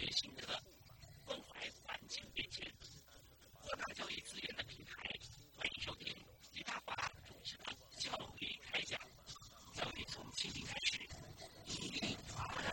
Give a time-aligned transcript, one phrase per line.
[0.00, 0.46] 享教学心得，
[1.26, 2.66] 关怀环境变迁，
[3.52, 4.94] 扩大教育资源的平台。
[5.56, 6.16] 欢迎收听
[6.54, 6.94] 李大华
[7.28, 7.64] 主持的
[7.98, 8.98] 教育开讲，
[9.74, 11.02] 教育从倾听开始，
[11.66, 12.70] 一律而来。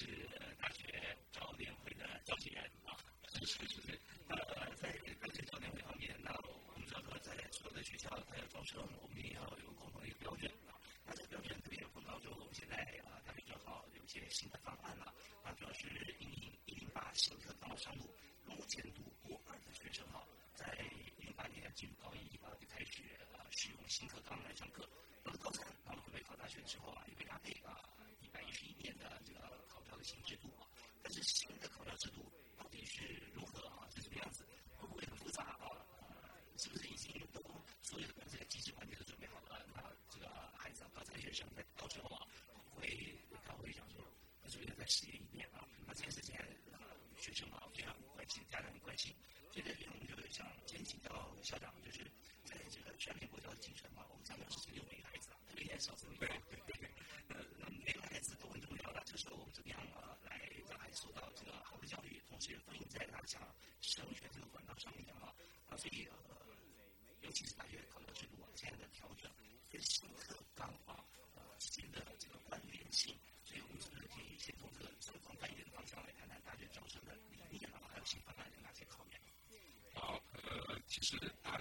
[0.00, 0.26] 是
[0.58, 2.96] 大学招联会的召集人啊，
[3.38, 10.72] 就是就是，呃，在大学招联会方面，那我们叫做在所有的学校它的招生，我们也要有共同的一个标准啊。
[11.04, 15.12] 那这个标准特别重要，就我们现在啊，大学正好有一些新的方案了，
[15.44, 15.86] 那主要是
[16.18, 16.32] 应
[16.64, 18.08] 应把新课纲上路，
[18.46, 20.24] 目前读过二的学生哈，
[20.54, 20.64] 在
[21.18, 23.02] 零八年进入高一，啊就开始
[23.36, 24.40] 啊使用新课纲。
[44.90, 45.62] 事业一面啊。
[45.86, 46.82] 那这件事情，啊，
[47.16, 49.14] 学生啊非常关心，家长关心。
[49.52, 51.08] 所以这里我们就想先请教
[51.42, 52.04] 校长，就是
[52.44, 56.90] 在这个全面国教的精神嘛，我们家长是有每个孩子啊，特别在小学，对对对，
[57.28, 63.38] 呃，那每个孩子都很重要的，这时候我们怎么样啊，来让孩子受到这个好的教育，同时也不映在他的家。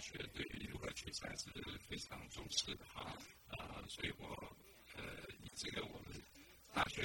[0.10, 1.50] 学对于如何取材是
[1.88, 3.16] 非常重视的哈，
[3.50, 4.28] 啊，所以我
[4.96, 5.04] 呃，
[5.44, 6.20] 以这个我们
[6.74, 7.04] 大学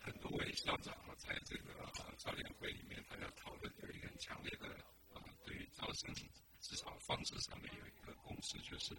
[0.00, 4.68] 很多位校长在这个招联会里面，大家讨论有一个很强烈的
[5.14, 6.14] 啊，对于招生
[6.60, 8.94] 至少方式上面有一个共识，就是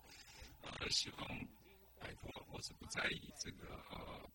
[0.63, 1.27] 呃，希望
[1.99, 4.29] 摆脱或是不在意这个呃，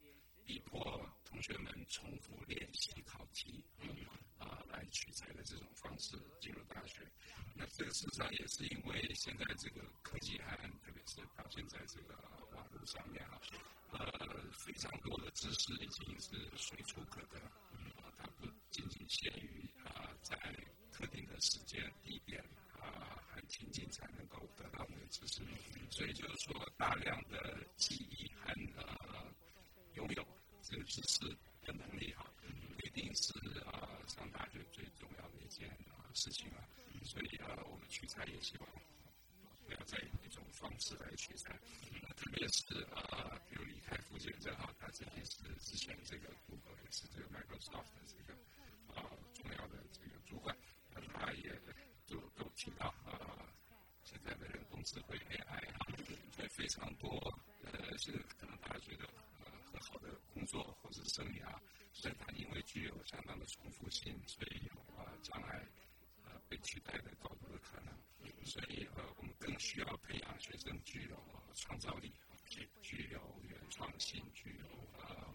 [0.44, 0.80] 逼迫
[1.24, 3.82] 同学们重复练习考题啊，
[4.76, 7.00] 来取材的这种方式进入大学。
[7.54, 12.14] 那这个事实上也是因为现在这个科技还特别是表现在这个
[12.54, 13.40] 网络上面啊，
[13.92, 14.18] 呃，
[14.64, 17.38] 非常多的知识已经是随处可得，
[17.96, 20.36] 啊，它不仅仅限于啊在
[20.92, 22.44] 特定的时间地点
[22.78, 25.42] 啊很亲近才能够得到那个知识，
[25.90, 29.32] 所以就是说大量的记忆和呃
[29.94, 30.26] 拥有
[30.62, 31.26] 这个知识
[31.62, 32.30] 的能力哈，
[32.84, 34.45] 一定是啊上大
[36.16, 36.66] 事情啊。
[37.04, 38.68] 所以啊，我们取材也希望
[39.64, 41.56] 不要再用一种方式来取材，
[42.16, 48.34] 特别是啊，比如李开复先生哈，他自己是之前这个谷歌也是这个 Microsoft 的这个
[48.98, 50.56] 啊重要的这个主管，
[50.92, 51.54] 那他也
[52.06, 53.46] 就都提到啊，
[54.02, 55.86] 现在的人工智慧 AI 啊，
[56.36, 57.08] 会非常多
[57.62, 59.04] 呃，是可能大家觉得
[59.44, 61.56] 呃很好的工作或者生涯，
[61.92, 64.66] 所以它因为具有相当的重复性，所以
[64.98, 65.64] 啊将来。
[66.48, 67.92] 被取代的高度的可能，
[68.44, 71.16] 所以呃，我们更需要培养学生具有
[71.54, 72.12] 创造力，
[72.46, 74.66] 具具有原创性，具有
[74.98, 75.34] 呃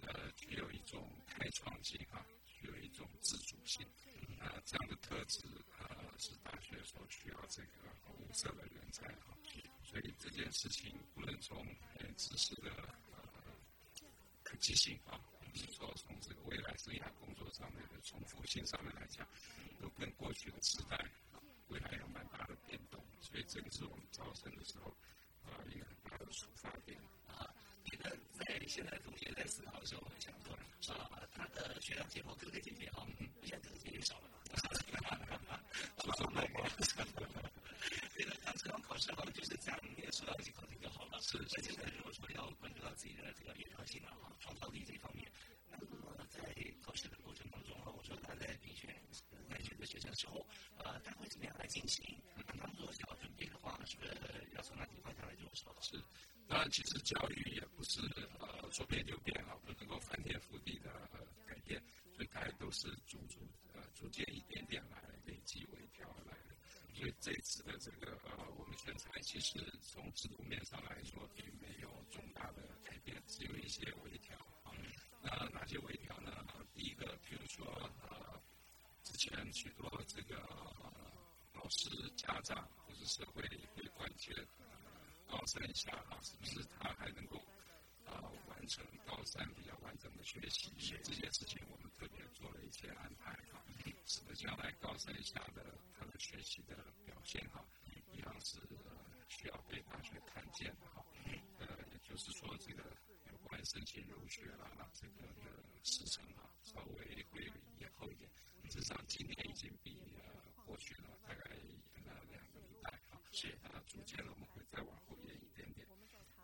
[0.00, 3.86] 呃具有一种开创性啊，具有一种自主性，
[4.40, 5.40] 啊这样的特质
[5.78, 7.78] 呃是大学所需要这个
[8.18, 9.36] 物色的人才啊，
[9.84, 11.58] 所以这件事情不能从
[11.98, 12.70] 呃知识的
[13.12, 13.54] 呃
[14.42, 15.20] 可及性啊，
[15.54, 19.26] 是说从这个未来生涯工作上面的重复性上面来讲。
[19.82, 20.96] 都跟过去的时代
[21.66, 24.94] 未来有蛮大的变动，所以这个是我们招生的时候
[25.42, 26.96] 啊一个很大的出发点
[27.26, 27.50] 啊。
[27.82, 30.54] 你的在现在同学在思考的时候，会想说
[30.94, 33.02] 啊，他的学长姐或哥哥姐姐啊，
[33.42, 34.70] 现在哥哥姐姐少了，哈
[35.02, 35.60] 哈哈哈哈，
[35.96, 36.64] 多少卖光？
[38.14, 41.20] 这个当时考考试好就是这样，你也说到一些考题就好了。
[41.20, 41.90] 是，而且呢，
[42.22, 45.28] 如果说要关注到自己的这个原创性啊、创造力这方面，
[45.68, 46.40] 那么在
[46.80, 48.94] 考试的过程当中啊，我说他在评选
[49.48, 50.46] 来选择学生的时候，
[50.78, 52.16] 呃，他会怎么样来进行？
[52.36, 54.12] 那他如果想要准备的话，是不是
[54.54, 55.74] 要从哪几方向来着手？
[55.80, 56.00] 是，
[56.46, 58.00] 当然，其实教育也不是
[58.38, 60.90] 呃说变就变啊，不能够翻天覆地的
[61.44, 61.82] 改变，
[62.14, 63.40] 所以大家都是逐逐
[63.74, 66.54] 呃逐渐一点点来累积微调来的。
[66.94, 74.70] 所以这一次的这个呃，我们选材其实从制度面上来说，并没有重大的改变，只有一些微调啊。
[75.22, 76.30] 那哪些微调呢？
[76.74, 77.66] 第一个，比如说
[78.02, 78.40] 呃，
[79.02, 80.36] 之前许多这个
[81.52, 83.42] 老师、家长或者社会
[83.74, 84.32] 会关切
[85.28, 87.36] 高三一下啊，是不是他还能够
[88.06, 90.70] 啊完成高三比较完整的学习？
[91.02, 93.62] 这件事情我们特别做了一些安排啊，
[94.06, 96.12] 使得将来高三以下的他的。
[96.22, 97.64] 学习的表现哈，
[98.12, 98.56] 一样是
[99.26, 101.04] 需要被大学看见的哈。
[101.58, 102.84] 呃，也就是说，这个
[103.32, 107.42] 有关申请入学啊，这个的时程啊，稍微会
[107.80, 108.30] 延后一点。
[108.72, 110.24] 至少今年已经比呃
[110.64, 111.44] 过去了大概
[112.30, 113.20] 两个礼拜啊。
[113.30, 115.86] 是啊，逐渐的我们会再往后延一点点。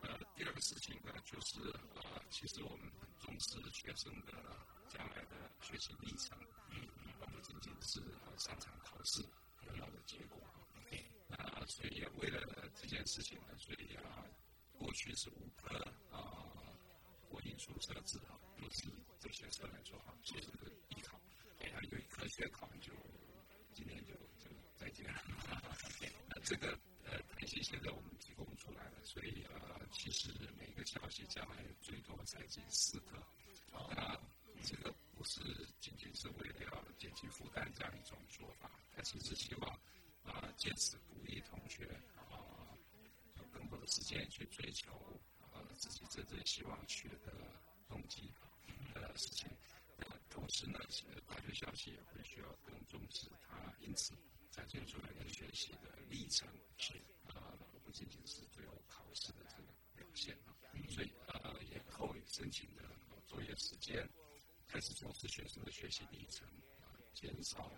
[0.02, 1.58] 呃，第二个事情呢，就是
[1.94, 4.32] 呃，其实我们很重视学生的
[4.90, 6.38] 将来的学习历程，
[6.68, 6.86] 嗯，
[7.18, 7.98] 不仅仅是
[8.36, 9.22] 上场考试。
[9.64, 10.38] 得到的结果
[11.30, 12.40] 啊，所以也为了
[12.74, 14.24] 这件事情呢，所以啊，
[14.78, 15.76] 过去是五科
[16.10, 16.20] 啊，
[17.28, 20.48] 国英数设置啊，都是这些课来说哈，就是
[20.88, 21.20] 必考，
[21.66, 22.92] 啊，有一科学考就
[23.74, 25.22] 今天就就再见了。
[26.28, 33.16] 那这个呃，弹性现在我们提供出来了，所以呃，其实每个消息将来最多才进四科，
[33.72, 34.20] 啊，
[34.62, 35.40] 这个不是
[35.80, 38.70] 仅仅是为了要减轻负担这样一种做法。
[39.02, 39.70] 其实希望
[40.24, 41.84] 啊，借此鼓励同学
[42.16, 42.76] 啊，
[43.36, 44.92] 有更多的时间去追求
[45.40, 47.32] 啊自己真正希望学的
[47.88, 48.32] 动机
[48.94, 49.48] 的事情。
[50.38, 50.78] 同时呢，
[51.26, 54.14] 大学校系也会需要更重视它因此
[54.52, 56.94] 展现出来的学习的历程，是
[57.34, 60.54] 啊，不仅仅是最后考试的这个表现啊。
[60.90, 62.84] 所以啊呃，延后申请的
[63.26, 64.08] 作业时间，
[64.68, 66.46] 开始重视学生的学习历程
[66.82, 67.68] 啊，减少。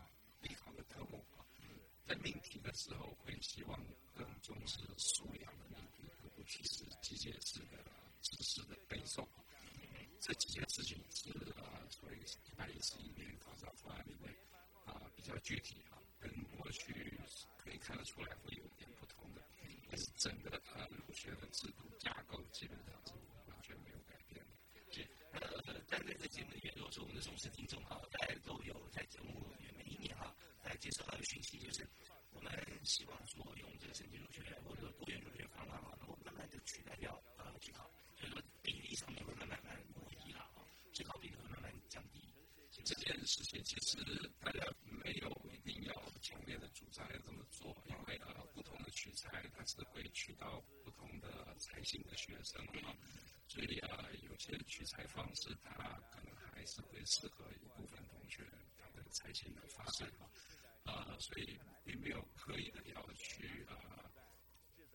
[0.43, 1.45] 必考的科目啊，
[2.07, 3.79] 在命题的时候会希望
[4.15, 6.05] 更重视素养的命题，
[6.37, 7.85] 尤其是机械式的
[8.21, 9.27] 知识的背诵。
[10.21, 14.33] 这几件事情是啊，所以一百一十一年考察方案里面
[14.85, 17.19] 啊比较具体啊，跟过去
[17.59, 19.43] 可以看得出来会有一点不同的。
[19.89, 23.13] 但是整个啊入学的制度架构基本上是
[23.49, 24.57] 完全没有改变的。
[24.93, 30.35] 是呃，在这个节目里面，如果说我们的忠实听众啊，大家都有在节目里面每一年啊
[30.65, 30.77] 来。
[30.77, 31.87] 接受到的讯息就是，
[32.33, 32.53] 我们
[32.85, 42.21] 希望说用这个申请入学或者多元入学方案啊，能够慢慢的取代掉呃职考，所以说比例上面会慢慢慢挪移了啊，职考比例会慢慢降低。
[42.83, 43.97] 这件事情其实
[44.41, 52.91] 大家没有一定要强烈的主张要这么做，因为呃不同的取材它是会取到不同的才性的学生啊，
[53.47, 55.73] 所以啊有些取材方式它
[56.11, 58.45] 可能还是会适合一部分同学
[58.77, 60.27] 他的才性的发展啊。
[60.91, 64.11] 啊，所以并没有刻意的要去啊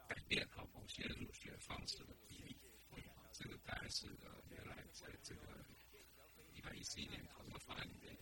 [0.10, 2.58] 改变好某些入学方式的比例，
[3.32, 5.66] 这个当然是呃原来在这个
[6.74, 8.16] 一十一年考察方案里面，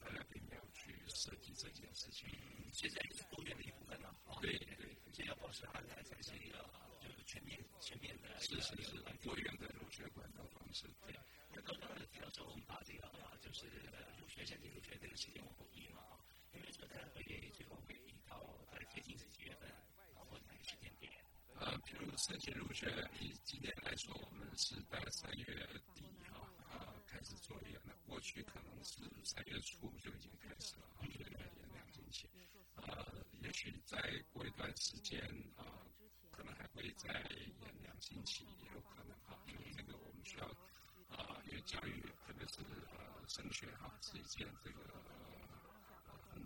[0.00, 2.28] 大家并没有去设计这件事情。
[2.72, 6.58] 现在也是多元的一部分了，对对，先要保持它才才是一个
[7.00, 10.84] 就是全面全面的，是是是多元的入学管道方式。
[11.06, 11.14] 对，
[11.54, 13.66] 那刚刚提到说我们把这个啊，就是
[14.20, 16.02] 入学申请入学这个时间往后移嘛。
[16.52, 16.60] 会
[17.52, 18.36] 最后会移到
[18.72, 19.68] 呃接近是几月份，
[20.14, 21.12] 然后哪个时间点？
[21.58, 22.86] 呃，比如申请入学，
[23.20, 25.44] 以今年来说，我们是在三月
[25.94, 26.04] 底
[27.06, 27.80] 开始作业。
[27.84, 31.30] 那过去可能是三月初就已经开始了，啊，延
[31.72, 32.28] 两星期。
[32.76, 34.00] 呃，也许再
[34.32, 35.20] 过一段时间
[35.56, 35.64] 啊，
[36.30, 39.38] 可能还会再延两星期，也有可能哈。
[39.46, 40.46] 因为这个我们需要
[41.08, 42.60] 啊，因为教育特别是
[42.92, 44.76] 呃升学哈是一件这个。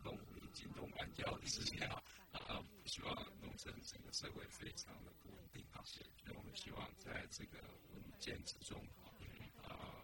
[0.02, 2.02] 动武力惊动万教的事情啊
[2.32, 2.64] 啊！
[2.86, 7.58] 希望弄成整个社会非常的不稳定啊，所以我们希望在这个
[7.92, 8.82] 稳健之中
[9.62, 9.99] 啊，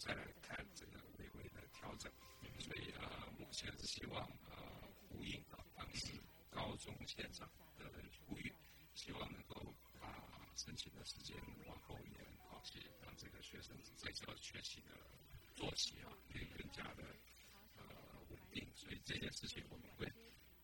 [0.00, 2.10] 再来看这个微微的调整。
[2.58, 4.80] 所以啊，目前是希望啊，
[5.10, 6.18] 呼应啊当时
[6.50, 7.84] 高中县长的
[8.26, 8.50] 呼吁，
[8.94, 10.08] 希望能够把
[10.56, 14.88] 申请的时间往后延，好些，让这个学生在校学习的
[15.54, 17.04] 作息啊，可以更加的
[17.76, 17.84] 呃
[18.30, 18.66] 稳定。
[18.74, 20.10] 所以这件事情我们会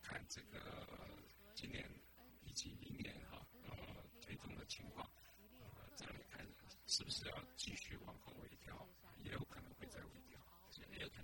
[0.02, 0.88] 看这个
[1.55, 1.87] 今年
[2.45, 3.71] 以及明年哈呃
[4.23, 5.07] 推动的情况，
[5.61, 6.47] 呃再来看
[6.87, 8.88] 是不是要继续往后微调，
[9.25, 10.38] 也有可能会再微调，
[10.90, 11.23] 也有可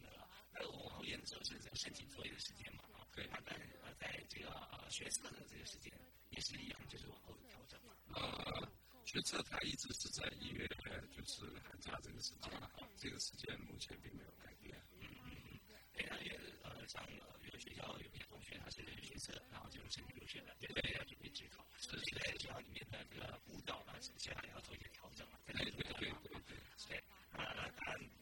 [0.63, 0.79] 能了。
[0.79, 2.85] 那往后延的时候是在申请作业的时间嘛？
[2.95, 3.59] 啊，对，他在
[3.99, 4.49] 在这个
[4.91, 5.93] 学测的这个时间
[6.31, 7.95] 也是一样，就是往后调整嘛。
[8.15, 8.69] 呃，
[9.05, 10.67] 学测它一直是在一月，
[11.11, 12.53] 就是寒假这个时间，
[12.97, 14.79] 这个时间目前并没有改变。
[15.01, 15.61] 嗯嗯嗯，
[15.93, 16.31] 对，那也
[16.63, 25.39] 呃，像有的学校有些同学他是学测，然后就申请入学了，对对，要准备职考，所以在学校里面的这个步调啊，学校也要做一些调整嘛。
[25.47, 26.11] 对对对对
[26.47, 26.57] 对。
[26.89, 27.03] 对，
[27.33, 28.22] 呃，当然，呃，在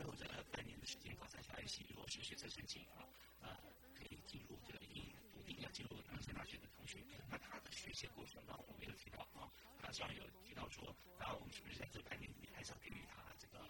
[0.00, 3.04] 最后这半年的时间，高三下学期如果是学测申请啊，
[3.42, 3.52] 呃，
[3.92, 5.12] 可以进入这个一
[5.44, 9.52] 定要进入南京大学的同学，那他的学习过程当中，我们有提到啊，
[9.82, 13.60] 好像有提到说，然后我们是不是在这半年里面还是要给予他这个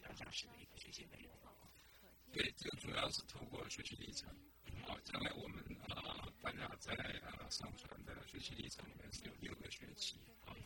[0.00, 1.36] 非常扎实的一个学习内容？
[2.32, 4.30] 对，这个主要是透过学习历程，
[4.88, 10.16] 啊，将来我们啊，大家在啊上传的学习历程里面是有六个学期
[10.46, 10.56] 啊，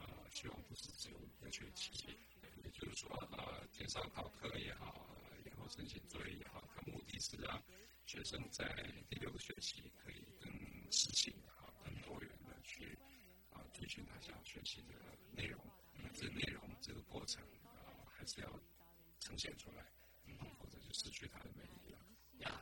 [0.00, 2.18] 啊，希望不是只有五个学期，
[2.66, 5.08] 也就是说呃，线上考课也好，
[5.44, 7.62] 以后申请作业也好，它目的是让
[8.06, 8.66] 学生在
[9.08, 10.52] 第六个学期可以更
[10.90, 12.98] 自信啊，更多元的去
[13.50, 14.94] 啊追寻他想要学习的
[15.30, 18.60] 内容，那这内容这个过程啊，还是要
[19.20, 19.86] 呈现出来。
[20.58, 21.98] 或者就失去它的美丽了。
[22.38, 22.60] 呀，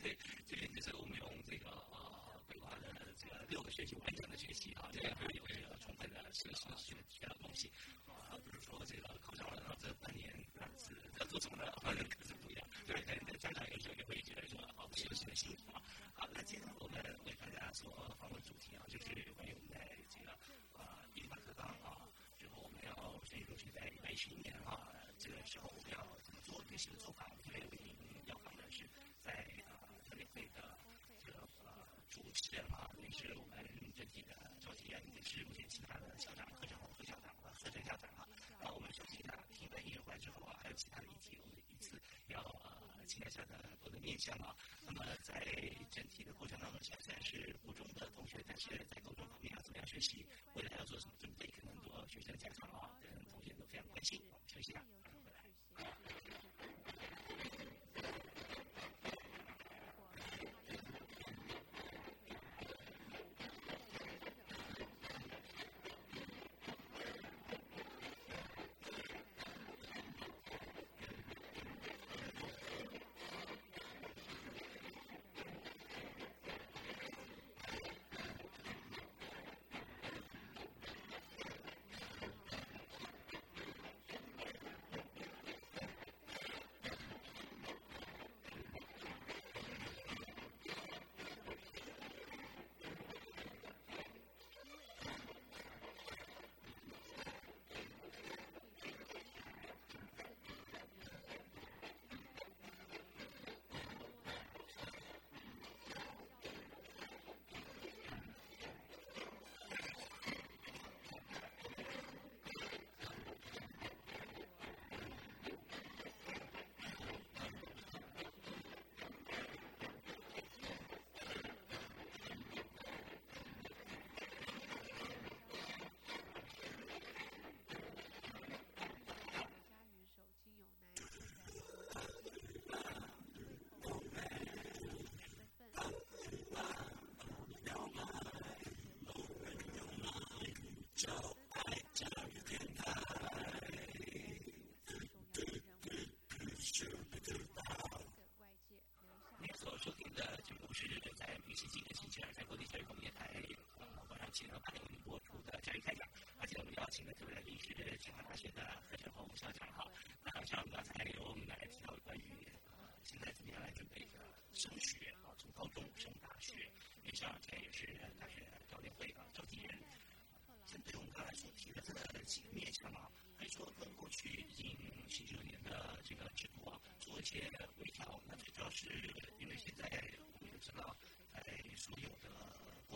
[0.00, 0.16] 对，
[0.46, 7.68] 这边就是我们用这个呃规划的这个六个学期完整的学习啊，这样会有这个充分的学习学学到东西
[8.06, 8.38] 啊，
[8.70, 12.66] 说这个考上了，这半年啊是要做什么的，反正可是不一样。
[12.86, 15.82] 对，对，家长有时候也会觉得说啊，学习的辛苦啊。
[16.14, 20.30] 好，那今天我们为大家所访问主题啊，就是关于我们在这个
[20.78, 22.06] 啊一般课纲啊，
[22.38, 27.26] 之后我们要申请入学在一百一十一年啊，这个时候我们要怎么做学习的做法？
[27.46, 28.88] 因为我们要访的是
[29.24, 29.32] 在
[29.66, 30.78] 啊特别会的
[31.18, 31.68] 这个呃
[32.10, 33.64] 主持人啊，也是我们
[33.96, 38.26] 整体的召集人，也是目前其他的校长、科长、副校长和课程校长啊。
[38.60, 39.22] 那我们休息
[39.82, 44.54] 一下，听完音乐会之后啊，还有其他的议题，我们一次要呃期待下的多的面向啊。
[44.84, 45.40] 那么在
[45.90, 54.20] 整体的过程当中，现在是附中的同学，但是在高中方面要怎么样学习，未来要做什么准备，可能很多学生、家长啊跟同学都非常关心。
[54.30, 56.79] 我们休息一下，马上回来。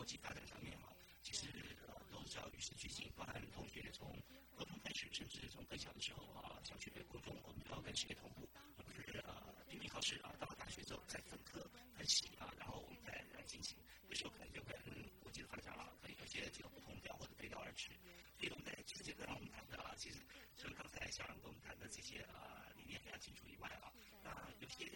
[0.05, 0.89] 际发展上面哈，
[1.21, 1.47] 其实
[1.87, 4.07] 呃都是要与时俱进，包含同学从
[4.55, 8.47] 高中开始，甚至从更小的时候啊，小学、高中，我们都要跟世界同步，
[8.77, 11.59] 而不是呃拼命考试啊，到了大学之后再分科
[11.97, 14.75] 分析啊，然后我们再来进行，这时候可能就跟
[15.19, 17.91] 国际的发展啊，可能有些这个不同调或者背道而驰。
[18.37, 20.19] 所以我们在这个阶段，我们谈到啊，其实
[20.57, 23.91] 除了刚才小杨跟我们谈的这些呃理念非常清楚以外啊，
[24.23, 24.91] 那有些。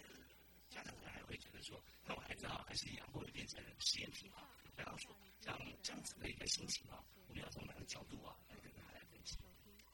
[1.70, 4.42] 说，那我孩子啊还是一样会变成实验品啊。
[4.76, 6.98] 然后说，像这样子的一个心情啊，
[7.28, 9.38] 我们要从哪个角度啊来跟他来分析？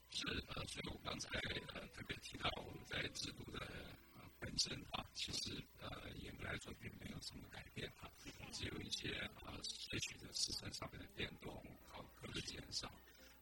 [0.09, 1.29] 是呃，所以我刚才
[1.73, 3.61] 呃特别提到我们在制度的
[4.39, 8.09] 本身啊，其实呃严格来说并没有什么改变啊，
[8.51, 12.89] 只有一些啊些许的时程上面的变动，考科的减少。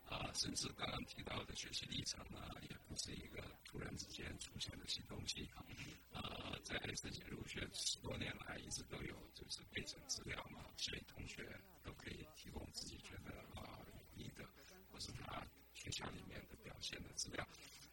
[0.05, 2.39] 啊，甚至刚刚提到的学习历程呢，
[2.69, 5.65] 也不是一个突然之间出现的新东西哈。
[6.13, 6.21] 啊，
[6.65, 11.45] 在申请入学十多年来，一直都有就是备审资料嘛，所以同学
[11.83, 14.43] 都可以提供自己觉得啊有益的，
[14.91, 15.45] 或是他
[15.75, 17.47] 学校里面的表现的资料。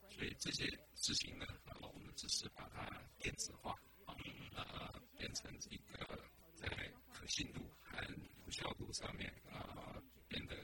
[0.09, 0.65] 所以这些
[0.95, 2.89] 事情呢，啊，我们只是把它
[3.19, 3.73] 电子化
[4.07, 4.17] 啊，
[4.57, 6.19] 呃，变成一个
[6.57, 6.67] 在
[7.13, 8.03] 可信度和
[8.45, 10.57] 有效度上面啊变得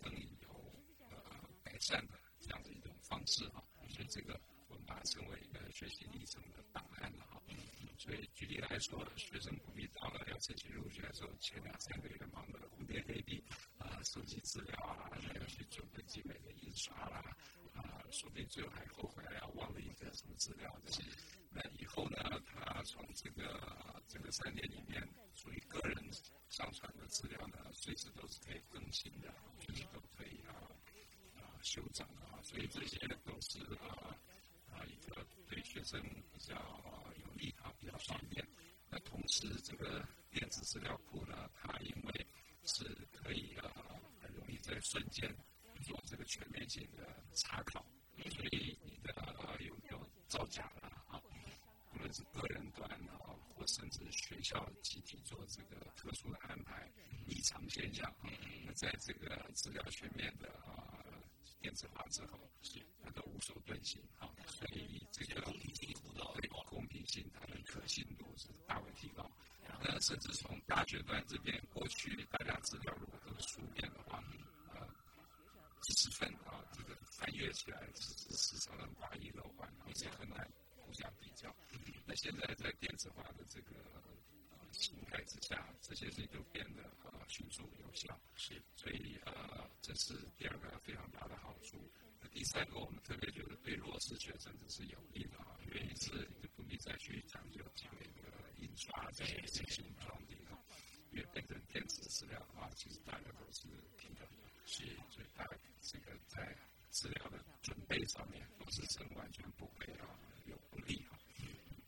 [0.00, 0.48] 更有
[1.10, 1.16] 呃
[1.64, 1.76] 改。
[1.78, 6.65] 善的这样的一种方式啊，所以这个我们把它称为一个学习历程的。
[8.06, 13.42] 所以举例来说，学生不必到了要申请入学的时候，前两三个月忙的蝴蝶黑地
[13.78, 17.36] 啊，收集资料啊，还要去准备精美的印刷啦
[17.74, 21.02] 啊，说不定最后还后悔了，忘了一个什么资料这些。
[21.50, 25.02] 那以后呢，他从这个这个三年里面
[25.34, 25.96] 属于个人
[26.48, 30.54] 上传的资料呢，随时都是可以更新的，随时都可以啊
[31.34, 31.58] 啊。
[31.60, 34.14] 修整啊，所以这些都是啊
[34.70, 36.00] 啊一个对学生
[36.32, 36.54] 比较，
[37.86, 38.44] 比较方便。
[38.90, 42.26] 那同时，这个电子资料库呢，它因为
[42.64, 43.70] 是可以啊
[44.20, 45.32] 很容易在瞬间
[45.84, 49.14] 做这个全面性的查考，所以你的
[49.60, 51.22] 有没有造假了啊？
[51.94, 53.14] 无论是个人端啊，
[53.54, 56.90] 或甚至学校集体做这个特殊的安排，
[57.28, 58.12] 异常现象，
[58.64, 60.92] 那在这个资料全面的啊。
[61.58, 65.40] 电子化之后，是它的无所遁形啊，所以这个
[66.66, 69.30] 公平性、它的可信度是大为提高。
[69.82, 74.22] 那甚至从大学端这边，过去大家资料如果都是书面的话，
[74.74, 74.86] 呃，
[75.82, 81.54] 几十份啊，这个翻阅起来是是常常大意漏患，而且很难互相比较。
[82.06, 83.74] 那现在在电子化的这个
[84.72, 88.18] 形态之下，这些事情就变得呃迅速有效。
[88.36, 91.76] 是，所以呃，这是第二个非常大的好处。
[92.32, 96.28] 第三个，我们特别觉得对弱势学生这是有利的啊，原因是
[96.66, 98.04] 就不必再去讲究这个
[98.58, 100.58] 印刷这些信息装订啊，
[101.12, 106.56] 因为变成电子资料的话，其实大家都是平等的，是，所以大家这个在
[106.90, 111.18] 资料的准备上面，都是是完全不会啊有不利啊。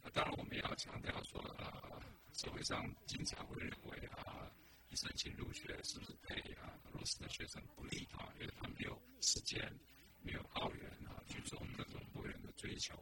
[0.02, 2.00] 那当然，我们也要强调说啊，
[2.34, 4.50] 社会上经常会认为啊。
[4.96, 8.26] 申请入学是不是对啊弱势的学生不利啊？
[8.40, 9.60] 因为他没有时间，
[10.22, 12.98] 没有奥元啊去做那种多元的追求。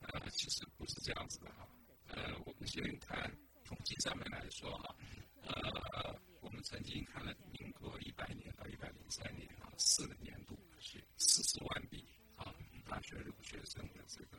[0.00, 1.68] 呃，其实不是这样子的哈。
[2.08, 3.30] 呃，我们先看
[3.64, 4.94] 统计上面来说哈，
[5.42, 12.04] 呃，我们曾经看了民国一百年到一百零三年啊四个年度是四十万笔
[12.36, 12.54] 啊
[12.86, 14.38] 大学入学生的这个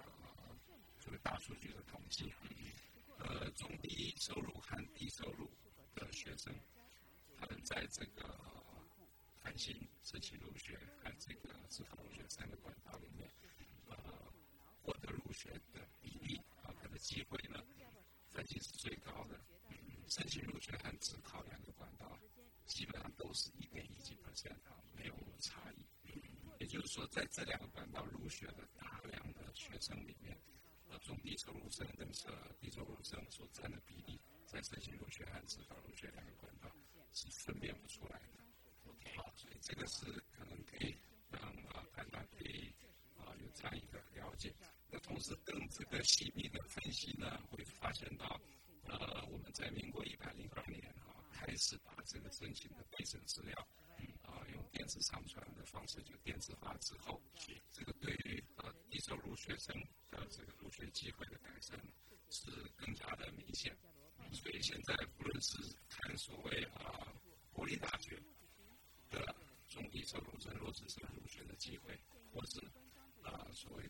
[1.00, 2.32] 这个大数据的统计。
[3.18, 5.50] 呃，中低收入和低收入
[5.96, 6.54] 的学生。
[7.40, 8.38] 他们在这个
[9.42, 13.32] 繁星申请入学和这个自考入学三个管道里面，
[13.88, 13.96] 呃，
[14.84, 17.64] 获得入学的比例啊，它的机会呢，
[18.46, 19.40] 繁星是最高的。
[20.08, 22.16] 申请入学和自考两个管道，
[22.68, 24.56] 基本上都是一点一几 percent，
[24.94, 25.84] 没有差异。
[26.60, 30.38] 也就是说，在这两个管道入学的大量的学生里面，
[30.90, 32.08] 呃，中低收入生跟
[32.60, 36.70] 低收入生所占的比例，在申请入学和自考入学两个管道。
[37.14, 38.44] 是分辨不出来的
[38.90, 40.06] ，OK，好，所以这个是
[40.38, 40.94] 可能可以
[41.32, 42.76] 让啊大家可以
[43.18, 44.54] 啊有这样一个了解。
[45.06, 48.42] 同时更这个细密的分析呢，会发现到
[48.86, 53.54] 呃我们在民国一百零二年啊开始把这个申请的备审资料
[54.24, 57.22] 啊用电子上传的方式就电子化之后，
[57.72, 59.76] 这个对于呃低收入学生
[60.10, 61.80] 的这个入学机会的改善
[62.32, 63.78] 是更加的明显。
[64.34, 65.56] 所以现在不论是
[65.88, 67.14] 看所谓啊
[67.54, 68.20] 国立大学
[69.12, 69.36] 的
[69.70, 71.96] 中低收入生、弱势生入学的机会，
[72.34, 72.60] 或是
[73.22, 73.88] 啊所谓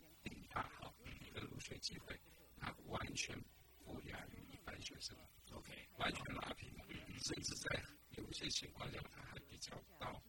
[1.86, 2.18] 机会，
[2.58, 3.38] 他完全
[3.84, 5.16] 不亚于一般学生
[5.52, 6.84] ，OK，完全拉平了，
[7.22, 7.80] 甚至在
[8.16, 10.20] 有些情况下，他还比较高。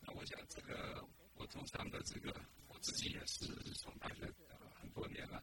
[0.00, 1.02] 那我想这个
[1.36, 2.28] 我通常的这个
[2.68, 3.46] 我自己也是
[3.80, 4.30] 从大学
[4.74, 5.42] 很多年了。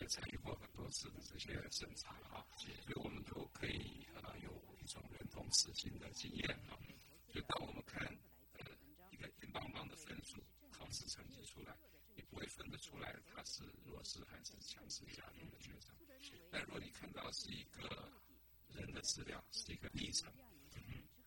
[0.00, 4.50] 也参与过很多次的这些审查啊，所以我们都可以呃有
[4.82, 6.74] 一种认同实行的经验啊。
[7.32, 8.04] 就当我们看
[8.58, 8.66] 呃
[9.12, 10.42] 一个硬邦邦的分数
[10.72, 11.72] 考试成绩出来，
[12.16, 14.18] 你不会分得出来它是弱势
[14.94, 15.90] 是强势家庭的学生。
[16.52, 18.12] 但如果你看到是一个
[18.74, 20.32] 人的资料，是一个历程，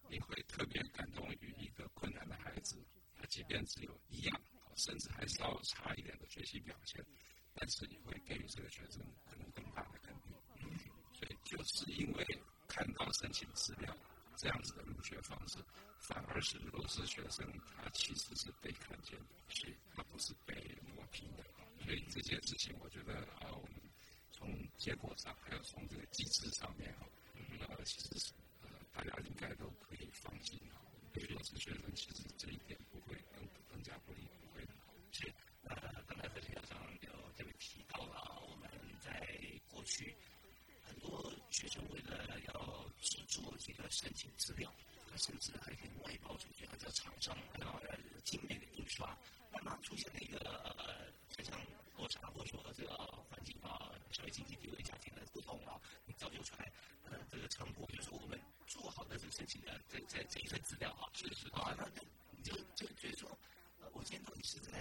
[0.09, 2.77] 你会特别感动于一个困难的孩子，
[3.17, 4.41] 他即便只有一样，
[4.77, 7.05] 甚至还稍差一点的学习表现，
[7.53, 10.33] 但是你会给予这个学生可能更大的肯定。
[11.13, 12.25] 所以就是因为
[12.67, 13.95] 看到申请资料
[14.37, 15.57] 这样子的入学方式，
[15.99, 17.45] 反而是弱势学生
[17.75, 20.53] 他其实是被看见的，是他不是被
[20.93, 21.43] 磨平的。
[21.83, 23.81] 所以这件事情，我觉得啊，我们
[24.31, 24.47] 从
[24.77, 27.07] 结果上，还有从这个机制上面啊，
[27.67, 30.81] 呃，其实是呃，大家应该都可以放心啊。
[31.13, 34.73] 对弱势学生，其实这一点不会更更加不利，不会的。
[35.11, 35.75] 是呃，
[36.07, 38.69] 刚才在学上有这个提到了，我们
[39.01, 39.11] 在
[39.67, 40.15] 过去。
[41.49, 44.71] 学生为了要制作这个申请资料，
[45.09, 47.79] 他甚至还可以外包出去，还叫厂商然后
[48.23, 49.17] 精美的印刷，
[49.51, 51.59] 慢慢出现了一个呃非常
[51.97, 52.95] 落差，或者说这个
[53.29, 56.71] 环境啊、社会经济地位、家庭的不同啊，你造就出来
[57.03, 61.87] 呃这个成果，就是我们做好的这个申请的这这这一份资料啊，确实啊，那
[62.31, 63.29] 你就就觉得说，
[63.93, 64.71] 我今天到底是在。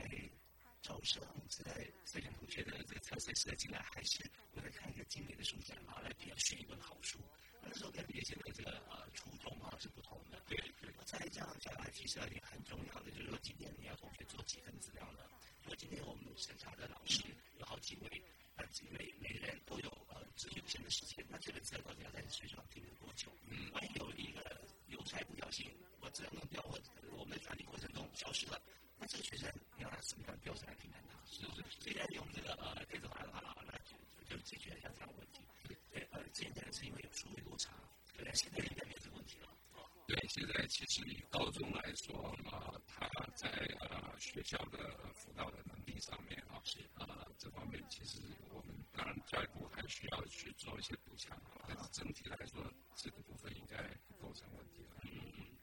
[0.87, 1.21] 招生
[1.51, 4.23] 现在筛选同学的这个参赛是在进来，还是
[4.55, 7.19] 我在看一个精美的书展啊，来比较选一本好书？
[7.61, 10.41] 那时候跟原先的这个呃初衷啊是不同的。
[10.47, 10.95] 对对。
[11.05, 15.19] 再这样下来，其实一点很重要的就是说，今天你要同学做几份资料呢？
[15.65, 17.23] 因为今天我们审查的老师
[17.59, 18.23] 有好几位，
[18.57, 23.31] 呃，每每人都有呃自己有限的时间，那这个资料到底要在学校停留多久？
[23.49, 23.71] 嗯。
[23.73, 24.41] 万一有一个
[25.07, 26.77] 邮差不小心，我资料弄掉，或
[27.17, 28.61] 我们的传递过程中消失了。
[28.99, 31.15] 那这个学生你要拿什么样标准来评判他？
[31.27, 33.95] 是是，虽然用这个呃电子化的话，那就
[34.29, 35.41] 就解决像这样的问题。
[35.93, 37.71] 对，呃，现在是因为有数位落差，
[38.17, 39.49] 对，现在应该没有这个问题了。
[40.09, 43.49] 对，现在其实以高中来说，啊，他在
[43.81, 44.79] 呃学校的
[45.15, 48.19] 辅导的能力上面啊，是啊这方面其实
[48.51, 51.37] 我们当然教育部还需要去做一些补强，
[51.69, 52.63] 但是整体来说
[52.95, 53.77] 这个部分应该
[54.37, 55.01] 成问题了。
[55.05, 55.11] 嗯。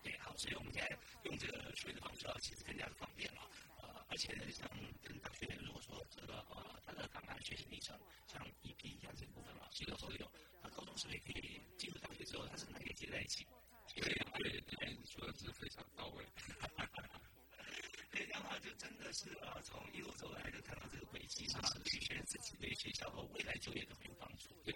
[0.03, 3.41] 对，好，所以我们现在用这个学的方式啊，其实更加的方便了。
[3.79, 4.67] 呃，而且像
[5.01, 10.29] 跟大学如果说这个呃，他的刚刚学习历程，像 EP 一样这部分嘛，其实都有。
[10.62, 13.47] 他高中是不是可以进入大学之后，他是可以接在一起？
[13.95, 16.25] 对对对，说的是非常到位。
[18.12, 24.49] 这样的话，就真的是呃，从一路走来，就看到这个轨迹上，去选自己对学校和未来就业都很有帮助。
[24.65, 24.75] 对。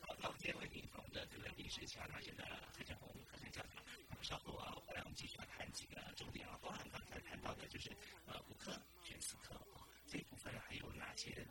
[0.00, 3.64] 好，那我们今天为您访问的这个历史强大学的蔡建红科学家。
[4.22, 7.90] 稍后啊，回来我们继需要谈几个重点啊，包含刚才谈到的，就是
[8.26, 11.46] 呃五科选四科啊，这部分还有哪些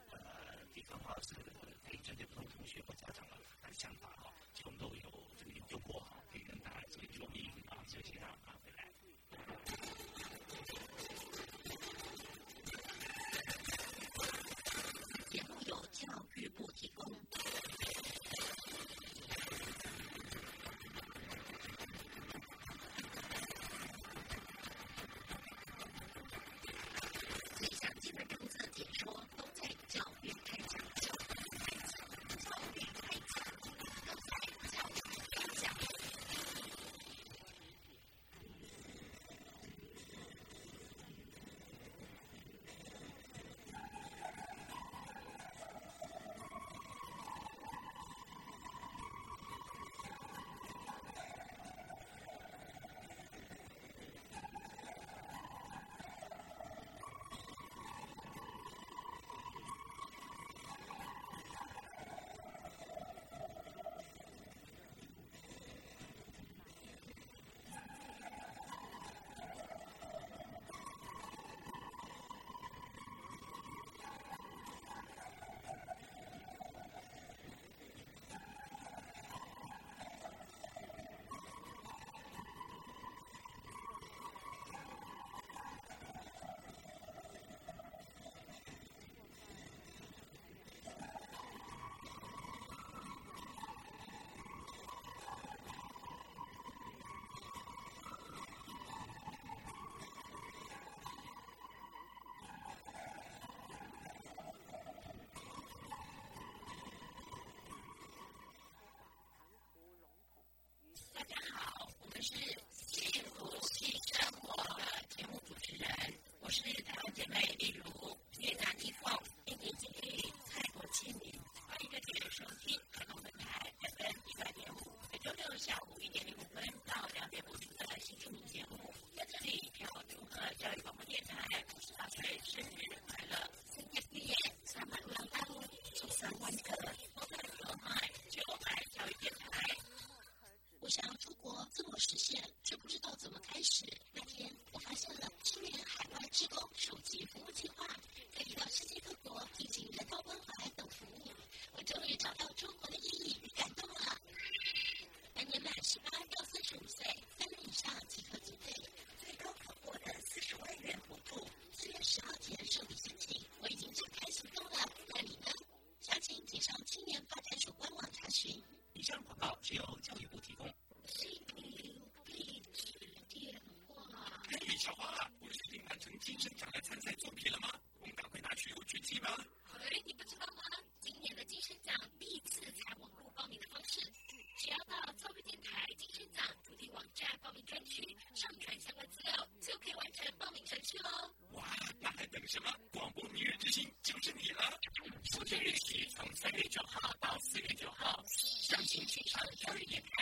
[199.35, 200.14] 这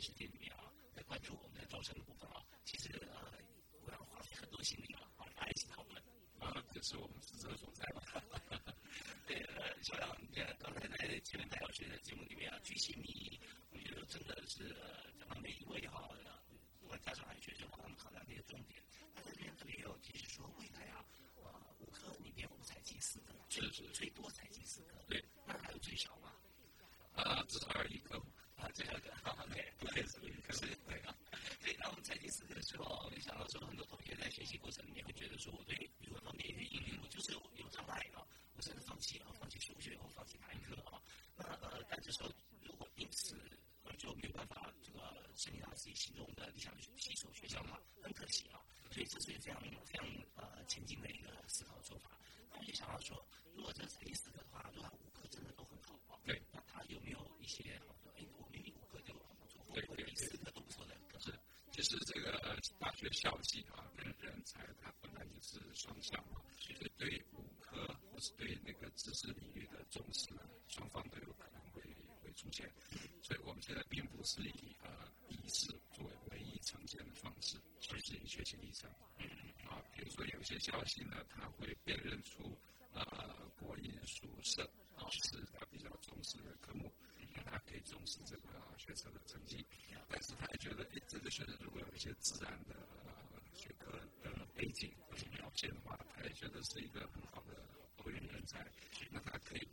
[0.00, 0.64] 段时间里面啊，
[0.96, 3.36] 在关注我们的招生的部分啊，其实呃，
[3.84, 6.02] 我要花费很多心力啊，啊，大家一起讨论
[6.38, 8.00] 啊，这是我们职责所在吧？
[9.28, 10.16] 对，呃，小杨，
[10.58, 13.38] 刚才在前面戴老师的节目里面啊，举起你，
[13.72, 14.74] 我觉得真的是
[15.18, 16.08] 讲到每一位哈，
[16.80, 18.82] 不管家长还是学生，他们考量的一个重点。
[19.14, 21.04] 他这边特别有提示说，未来啊，
[21.44, 26.32] 呃，五科里面我们采集四科，确实最多采集四科，对，那还有最少吗？
[27.16, 28.18] 啊，至少要一科。
[28.60, 29.00] 啊，最少的，
[29.54, 30.02] 对，对，
[30.46, 31.16] 可是对啊，
[31.62, 31.74] 对。
[31.80, 38.20] 那我们采集四科的时候，没想到说很多同学在学习过程里面会觉得说，我对语文方面、英语我就是有有障碍啊，
[38.54, 41.00] 我甚至放弃啊，放弃数学，或放弃哪一科啊？
[41.36, 42.30] 那呃，但这时候
[42.62, 43.34] 如果因此
[43.84, 45.00] 而就没有办法这个
[45.36, 48.60] 申请到自己心中的理想的系所学校的话，很可惜啊。
[48.92, 52.16] 所以这是非常非常呃前进的一个思考做法。
[52.52, 53.20] 那我就想到说，
[53.54, 57.80] 如果这采集四个的话，如果五科真的都很好啊，对，那他有没有一些？
[61.82, 62.38] 是这个
[62.78, 70.28] 大学校系啊，跟人才，它本来就是双向嘛，所以对五科或是对那个知识领域的重视，
[70.68, 71.80] 双方都有可能会
[72.22, 72.70] 会出现。
[73.22, 77.56] 所以我们现在并不是以呃笔试作为唯一呈现的方式，
[77.90, 78.90] 而是以学习历程。
[79.64, 80.04] 啊，比
[80.70, 82.56] 如说有些校系呢，他会辨认出
[82.94, 83.02] 呃
[83.58, 84.62] 国英数社
[84.96, 86.92] 啊是他比较重视的科目，
[87.44, 89.66] 他可以重视这个学生的成绩。
[90.08, 92.74] 但是他也觉得，哎，这个学生如果有一些自然的
[93.54, 97.54] 学科的背景或者表现的话，他也觉得是一个很好的
[97.96, 98.66] 多元人才。
[99.10, 99.68] 那他可以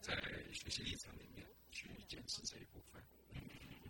[0.00, 0.14] 在
[0.52, 3.02] 学习历程里面去坚持这一部分。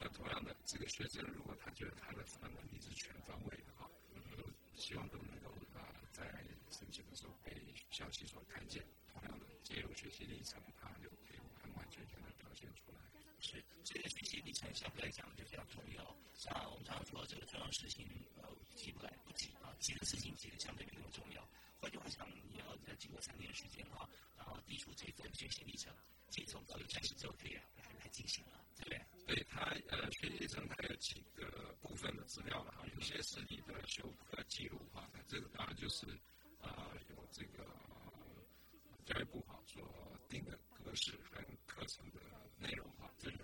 [0.01, 3.89] 那同样的，这个学生如果他觉得他的能力是全方位的哈，
[4.75, 5.32] 希望都能
[8.03, 8.83] 被校系所看见。
[9.13, 12.99] 同样的，借由学习历程，它就可以完完全全的表现出来。
[13.39, 16.17] 是这个学习历程相对来讲就比较重要。
[16.35, 18.07] 像我们常常说，这个重要事情
[18.43, 21.47] 呃急不来不急啊，急的事情其实相对没那么重要。
[21.81, 25.95] 换句话讲，你要在经过三年时间哈，然后递出这份学习历程，
[26.31, 27.63] 其实从高一开始就可以来
[28.01, 29.35] 来进行了，对不对？
[29.35, 36.07] 对他呃学习历程它有几个部分的资料了哈，有些是你的修课记录哈，这个当然就是
[36.61, 37.65] 啊有这个
[39.05, 39.83] 教育部哈所
[40.29, 42.21] 定的格式和课程的
[42.59, 43.13] 内容哈。
[43.19, 43.39] 这个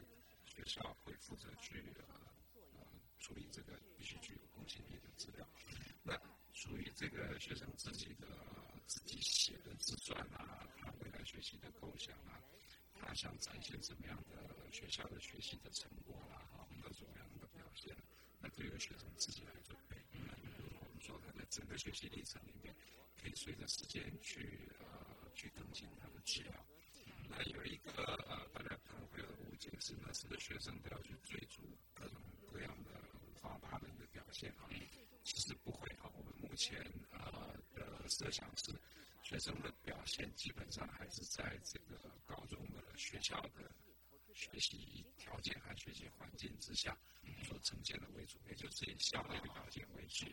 [0.44, 2.14] 学校会负责去呃
[3.18, 5.46] 处理这个必须具有公信力的资料。
[6.02, 6.18] 那
[6.52, 8.26] 属于这个学生自己的
[8.86, 12.40] 自己写的自传啊，他未来学习的构想啊，
[12.94, 17.94] 他想展现什么样的学校的学习的成果啦，哈，各种各样的表现，
[18.40, 19.96] 那都由学生自己来准备。
[20.12, 22.74] 那比如我们说他在整个学习历程里面，
[23.20, 24.97] 可以随着时间去呃
[25.38, 26.52] 去更新他的治疗。
[27.30, 31.62] 那有一个呃大家可能会有误解是，那是个学生都要去追逐
[31.94, 32.20] 各种
[32.50, 32.90] 各样的
[33.40, 34.66] 发达的一个表现啊。
[35.22, 36.80] 其实不会啊，我们目前
[37.12, 38.72] 呃的设想是，
[39.22, 43.70] 学生的表现基本上还是在这个高中的学校的
[44.38, 46.96] 学习条件和学习环境之下
[47.44, 50.26] 所呈现的为主，也就是以校内的表现为主。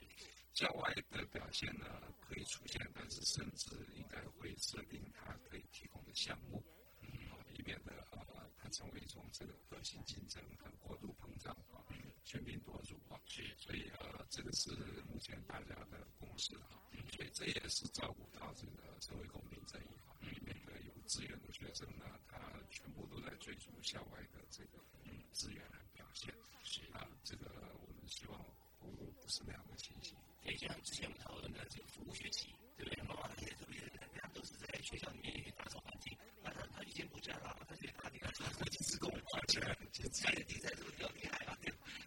[0.54, 1.86] 校外的表现呢
[2.22, 6.64] 可以出现，但是甚至应该会设定它可以提供的项目，
[7.02, 11.82] 啊，以免的呃它成为一种这个恶性竞争和过度膨胀啊。
[12.24, 13.20] 喧宾夺主啊，
[13.58, 14.72] 所以呃，这个是
[15.10, 20.16] 目前大家的共识啊，所以这也是照顾到这个社会公平正义啊。
[20.22, 22.35] 里面的有资源的学生呢，他
[22.70, 24.80] 全部都在追逐校外的这个
[25.32, 27.50] 资源来表现，是啊，这个
[27.80, 28.40] 我们希望
[28.80, 28.88] 不
[29.22, 30.16] 不是那样的情形。
[30.44, 33.04] 可以像之前我们讨论的这个服务学习，对不对？
[33.04, 39.60] 妈妈也特别，人家都是在学校里面打造环境，那他他以前不这样啊，他觉得他你看做国际职工，而且
[40.10, 41.58] 家里地在这个比较厉害啊。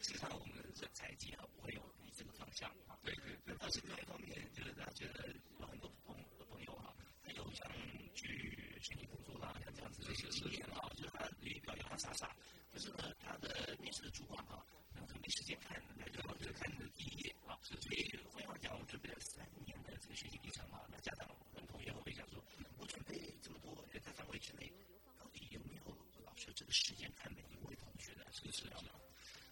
[0.02, 2.96] 实际上，我们人才计划不会有以这个方向啊。
[3.02, 3.56] 对对对。
[3.58, 6.94] 但是另外一方面，就是大家觉得有很多朋的朋友哈，
[7.24, 7.68] 他有想
[8.14, 12.34] 去申请工作啦，像这样子的一些经验啊，就是他仪表洋洋洒洒，
[12.72, 17.58] 可是呢，他的面试的主管哈，然后他没时间看，那就就看你的第一页啊。
[17.62, 22.42] 所以换句话讲，我准备了三年的这个学习历程啊，那家长跟同学会讲说，
[22.78, 24.72] 我准备这么多，在范围之内，
[25.18, 28.80] 到底有没有老师这个时间看每一位同学的这个质量？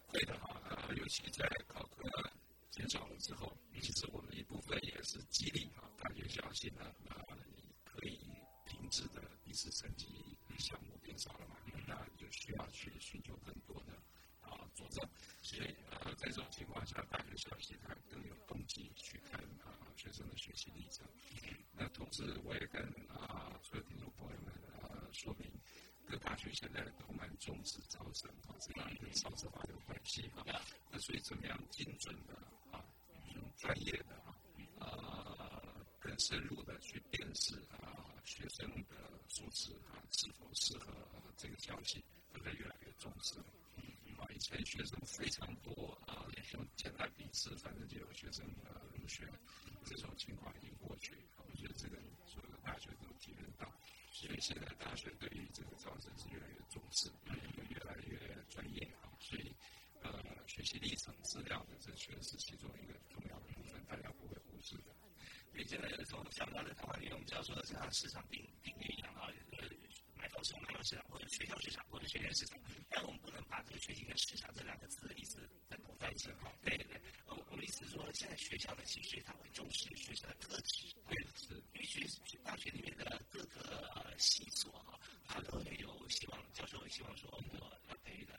[0.09, 0.61] 会的哈，
[0.95, 2.09] 尤其在考科
[2.71, 7.17] 减少了之后，其实我们一部分也是激励啊，大学小心呢，啊，
[7.85, 8.21] 可以
[8.67, 13.95] 停止的笔试成绩项目变少了嘛，那就需要去寻求更多的
[14.41, 15.09] 啊佐证。
[15.43, 21.07] 所以呃，在这种情况下，大学小息它更有动机去看啊学生的学习历程。
[21.73, 25.51] 那同时，我也跟啊所有听众朋友们啊说明。
[26.69, 30.45] 大学现在都蛮重视招生啊，这样跟少子化有关系啊。
[30.91, 32.35] 那所以怎么样精准的
[32.73, 32.85] 啊，
[33.57, 34.17] 专业的
[34.79, 38.97] 啊，更深入的去辨识啊学生的
[39.29, 40.93] 素质啊是否适合
[41.37, 43.39] 这个教系，都在越来越重视。
[44.19, 49.29] 啊，以前学生非常多啊，用简单笔试，反正就有学生呃入学，
[49.85, 51.15] 这种情况已经过去。
[51.37, 53.71] 我觉得这个所有的大学都体验到。
[54.17, 57.13] 所以现在大学对于这个招生是越来越重视，
[57.69, 58.17] 越来越
[58.49, 59.13] 专业啊。
[59.21, 59.55] 所以，
[60.03, 64.95] 呃，学习历程资料的这确实是其中一个重要的部分，大家不会忽视的。
[65.53, 69.69] 所以现在从相关的谈话里面，我们就要说的像市场定定位一样啊，呃，
[70.17, 72.59] 买方市场、买方市场，或者学校市场，或者学院市场。
[72.89, 76.51] 但我们不能把这个学习跟市场这两个字的意思等同在一起哈。
[76.63, 83.85] 对对对，我我的意思是说，现在学校呢，其实它会重视学生的特质，对，是因为学大学里面的各个。
[84.19, 88.33] 细琐哈，他都会有希望，教授希望说，我要培育的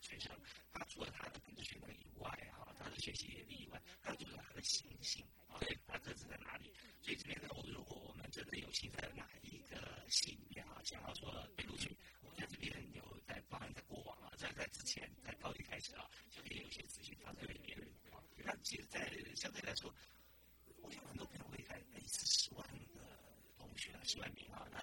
[0.00, 0.30] 学生，
[0.72, 6.72] 他除了他的本质学能以外哈，他的学习能力以外，还就是他的心性啊，他特质在哪里？
[7.02, 11.90] 所以这边呢，我如果我们真的有幸在哪一个系里面啊，想要说被录取，
[12.22, 17.76] 我在这边有在包含在过往啊，在在之前在高一开始啊，就可以有些资讯放在里面
[18.12, 18.22] 啊。
[18.36, 19.92] 那其实，在相对来说，
[20.80, 23.00] 我想很多朋友会看，一次十万个
[23.58, 24.80] 同学啊，十万名啊，那。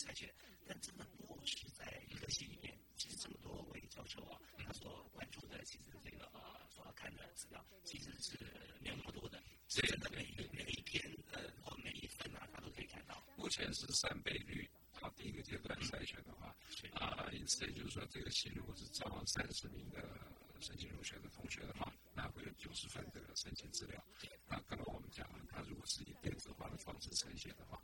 [0.00, 0.32] 采取，
[0.66, 8.34] 但真的落实在一个系里面，其实这么多位教授啊，他所关注的，其实这个呃，所要看的资料，其实是
[8.80, 9.38] 没有那么多的。
[9.68, 13.22] 所以每一每一篇呃或每一份啊，他都可以看到。
[13.36, 14.68] 目前是三倍率，
[15.00, 16.56] 到，第一个阶段筛选的话，
[16.94, 20.00] 啊，因此也就是说，这个系如果是招三十名的
[20.60, 24.02] 申请入学的同学的话，那会有九十份的申请资料。
[24.48, 27.80] 那刚刚我们讲了，他如果是以电子化的方式呈现的话。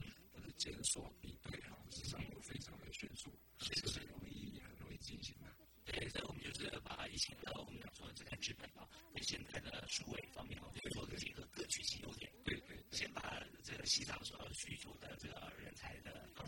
[0.56, 5.54] 检索比对啊，实际上都非常的迅速，其实是容易很容易进行的。
[5.84, 12.32] 对，所以我们就是把以前的我们讲说这个纸本啊，跟现在的数位方面啊，就做个结合，各取其优点。
[12.42, 13.20] 对对，先把
[13.62, 15.52] 这个西藏所需求的这个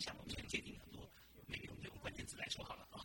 [0.00, 1.10] 像，我们先界定很多，
[1.46, 3.04] 每个我们就用关键词来说好了啊，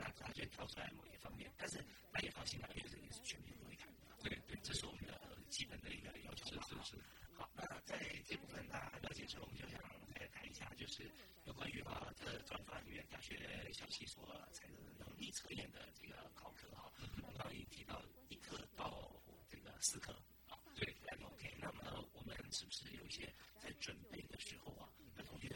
[0.00, 1.50] 让他就挑出来某一方面。
[1.56, 1.78] 但是
[2.12, 3.88] 大家放心啊，因为这个是全面都会看。
[4.22, 6.46] 对对，这是我们的基本的一个要求。
[6.46, 6.96] 是是是。
[7.36, 9.80] 好，那在这部分大家了解之后，我们就想
[10.14, 10.24] 再。
[10.34, 11.10] 谈一下，就是
[11.44, 16.90] 有关于啊，这专法院大学小系所采的能力测验的这个考科哈。
[17.20, 19.10] 刚刚也提到一科到
[19.48, 20.12] 这个四科
[20.48, 21.54] 啊，对，OK。
[21.60, 25.48] 那么我们是不是有一些在准备的时候啊，那同学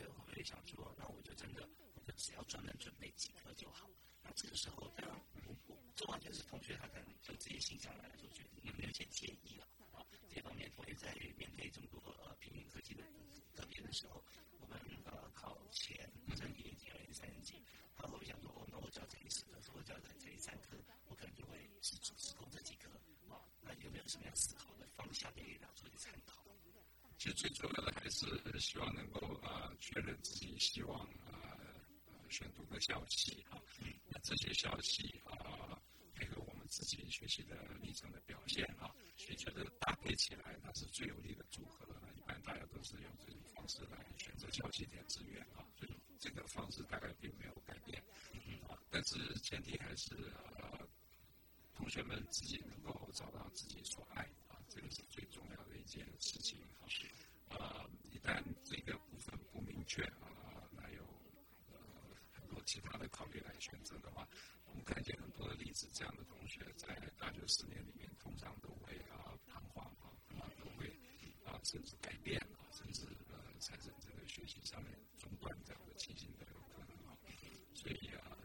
[0.45, 3.89] 想说，那我就真的，我就只要专门准备几科就好。
[4.23, 5.19] 那这个时候，当然，
[5.97, 9.65] 这完全是同学他可能就自己心想来做决定，有没有一些建议了
[9.97, 10.05] 啊？
[10.29, 13.03] 这方面同学在面对这么多呃平民科技的
[13.57, 14.23] 特别的时候，
[14.61, 15.97] 我们呃考前
[16.37, 17.65] 这一年级、二年、三年级，
[17.97, 20.77] 他会想说，我那我教这一四科，或者教这一三科，
[21.07, 22.91] 我可能就会只只攻这几科
[23.33, 23.41] 啊。
[23.63, 26.45] 那有没有什么样思考的方向可以给大家做一个参考？
[27.17, 31.09] 其实最主要的还是希望能够啊确认自己希望
[32.39, 33.61] 选读的消息啊，
[34.07, 35.77] 那这些消息啊
[36.15, 41.85] 配合我们自己学习的历程的表现啊，所以觉得搭配起来它是最有利的组合。
[42.15, 48.01] 一般大家都是用这种方式来选择消息点资源啊，所以这个方式大概并没有改变
[48.69, 50.15] 啊，但是前提还是
[50.61, 50.79] 啊
[51.75, 56.61] 同学们自己能够找到自己所爱啊，这个是最重要的一件事情。
[57.49, 60.29] 啊，一旦这个部分不明确啊，
[60.71, 61.03] 那有
[61.73, 61.79] 呃
[62.31, 63.25] 很多其他的考
[63.89, 64.29] 虑来选择的话，
[64.67, 69.85] 我们看见很多的例子，这样的同学在大学四年里面通常都会啊彷徨
[70.37, 70.89] 啊，都会
[71.45, 77.17] 啊甚至改变啊，甚至呃产生这个学习上面中断这样的情形都有可能啊。
[77.75, 78.37] 所以啊，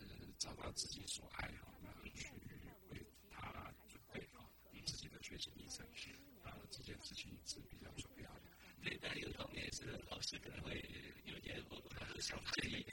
[0.00, 0.06] 呃
[0.38, 2.30] 找到自己所爱啊，那去
[2.90, 4.48] 为他准备啊
[4.86, 5.84] 自己的学习历程
[6.44, 8.42] 啊，这件事情是比较重要的。
[8.82, 10.72] 对，但有方面是老师可能会
[11.24, 12.86] 有些不不想建议，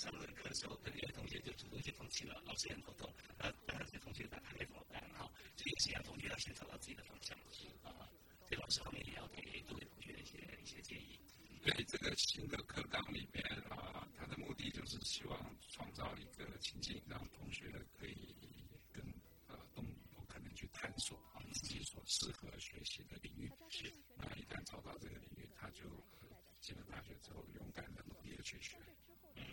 [0.00, 5.30] 上了课的时候，可能有同学就主动去放弃了，老师很头痛，呃，当然这同学他他该怎么办哈？
[5.54, 7.36] 这个是让同学要先找到自己的方向，
[7.82, 8.08] 啊，
[8.48, 11.20] 这老师后面也要给各位同学一些一些建议。
[11.62, 15.38] 对这个新的课纲里面啊，他的目的就是希望
[15.68, 18.34] 创造一个情境，让同学可以
[18.94, 19.04] 更
[19.48, 19.84] 呃动
[20.16, 23.52] 有可能去探索啊自己所适合学习的领域。
[23.68, 23.92] 是。
[24.16, 25.84] 那一旦找到这个领域，他就
[26.62, 28.78] 进了大学之后，勇敢的努力的去学。
[29.36, 29.44] 嗯，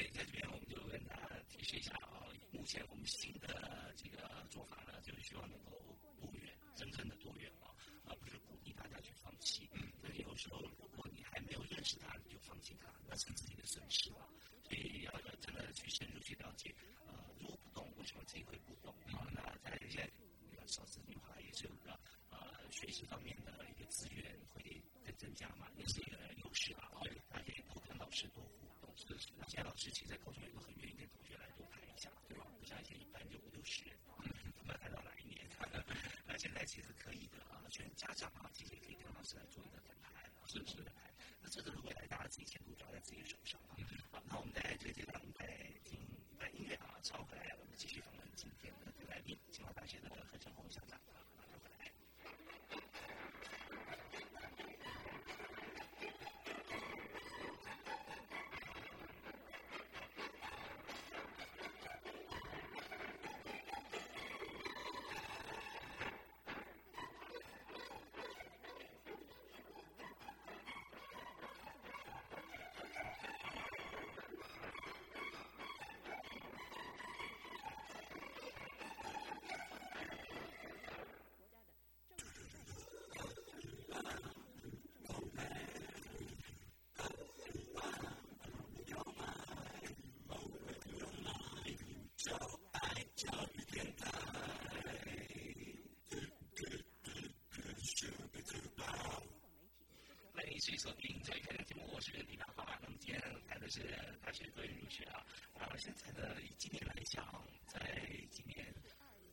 [0.00, 5.72] 对，在这边我们就跟大家提示一下啊，目前我们新的这个做法呢，就是希望能够
[6.18, 7.68] 多元，真正的多元啊，
[8.06, 9.68] 而不是鼓励大家去放弃。
[10.00, 14.26] 所以有时候，如果你还没有认识他，你就放弃他，那是自己的损失了。
[14.64, 16.74] 所以要真的去深入去了解，
[17.06, 19.28] 呃，如果不懂，为什么这一回不懂啊？
[19.34, 20.00] 那在现
[20.56, 21.92] 在少子女化也是有个
[22.30, 22.40] 呃
[22.72, 26.88] 学习方面的一个资源会在增加嘛，也是一个优势啊。
[27.02, 28.96] 对，大家可以多跟老师多互动。
[28.96, 29.06] 是
[29.80, 32.44] 事情在老师其实在高中有个很愿意跟同学来多谈一下，对吧？
[32.60, 35.48] 不像以前一般就五六十人啊，我们要谈到哪一年？
[36.26, 40.12] 那现在其实可以的啊，全家长啊，其实也可以跟老师来做一个谈判，
[40.46, 40.84] 是不是？
[41.40, 43.76] 那这个未来大家自己前途就要在自己手上啊。
[44.12, 45.46] 好，那我们在这个阶段，我们再
[45.82, 45.98] 听
[46.30, 51.90] 一段音乐啊，稍后回来我们继续访问今天的来宾，清华大学的何成红校长啊，马上回来。
[92.20, 92.26] 继
[100.72, 102.78] 续收听这一天的节目，我是李大华。
[102.82, 103.80] 那么今天谈的是
[104.22, 105.24] 大学多元入学啊。
[105.54, 107.80] 啊，现在呢，以今年来讲，在
[108.30, 108.66] 今年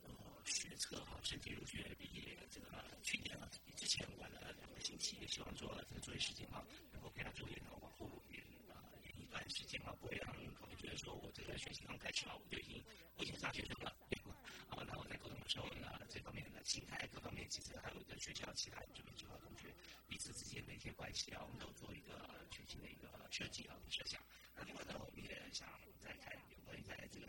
[0.04, 0.10] 呃
[0.46, 12.82] 学测哈申请入学毕业，这个去年啊之前晚了两个星期，也希望说这个作业时间哈能够给他作业呢往后延啊延一段时间啊，不会让同学觉得说我这个学习刚开始啊，我就已经
[13.16, 14.34] 我已经上学生了，对吧？
[14.70, 19.72] 啊，那我在沟通的时候呢，这方面的心态各方面，其实还有跟学校其他这边主要同学。
[20.08, 24.20] 彼此之间的一些关系啊，我们都做一个全新的一个设计啊，设想。
[24.56, 25.68] 那另外呢，我们也想
[26.00, 27.26] 再看有关于在这个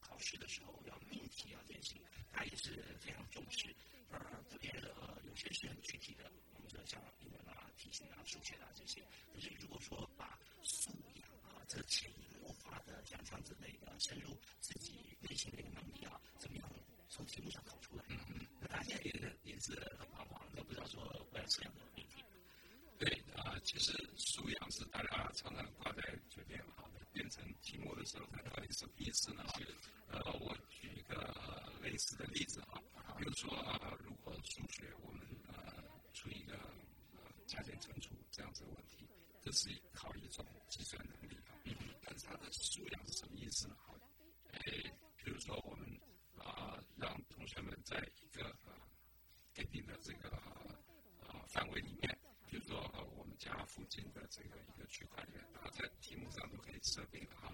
[0.00, 2.00] 考试的时候要命题啊这些，
[2.32, 3.72] 他也是非常重视。
[4.10, 4.18] 呃，
[4.50, 9.06] 特别呃有些是具体的，我们说像英文啊、题型啊、数学啊这些。
[9.32, 16.72] 但是如果说把素养啊这潜移默化的像这样子的一个深入自己内心的一个能力啊，怎么样
[17.08, 18.04] 从题目上考出来？
[18.74, 19.12] 大家也
[19.44, 19.70] 也是
[20.00, 21.00] 很彷徨，都不知道说
[21.32, 21.80] 未来这样的。
[22.98, 29.44] 对啊，其实素养是大家常常挂在嘴边啊，变成题目的时候，它到底什么意思呢？
[30.08, 32.82] 呃，我举一个类似的例子啊，
[33.16, 36.54] 比如说啊，如果数学我们呃出一个
[37.14, 39.06] 呃加减乘除这样子的问题，
[39.40, 41.54] 这是考一种计算能力啊。
[42.02, 43.76] 但是它的素养是什么意思呢？
[43.86, 43.94] 好，
[44.50, 44.60] 哎，
[45.16, 45.86] 比如说我们
[46.38, 48.80] 啊，让同学们在一个啊
[49.52, 52.18] 给定的这个啊范围里面，
[52.48, 52.80] 比如说
[53.16, 57.52] 我们家附近的这个一个区块链，它在题目上都可以设定的哈，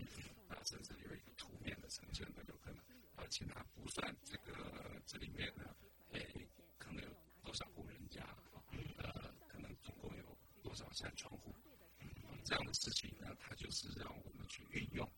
[0.49, 2.83] 啊，甚至有一个图面的呈现都有可能，
[3.17, 5.75] 而且它不算这个这里面呢，
[6.13, 6.21] 哎，
[6.79, 7.11] 可能有
[7.43, 8.63] 多少户人家啊，
[8.99, 10.91] 呃，可能总共有多少。
[10.93, 11.55] 扇窗户，
[12.45, 15.09] 这样的事情呢，它就是让我们去运用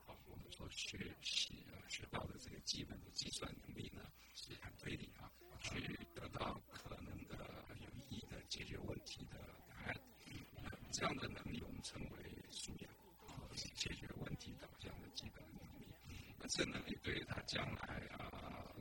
[0.70, 4.02] 学习啊学到的这个基本的计算能力呢，
[4.34, 9.38] 是很推理啊，去得到可能的有意义的解决问题的
[9.68, 9.94] 答案。
[10.92, 12.92] 这样的能力我们称为素养，
[13.26, 15.86] 啊，解决问题导向的基本能力。
[16.38, 18.74] 那这能力对于他将来啊，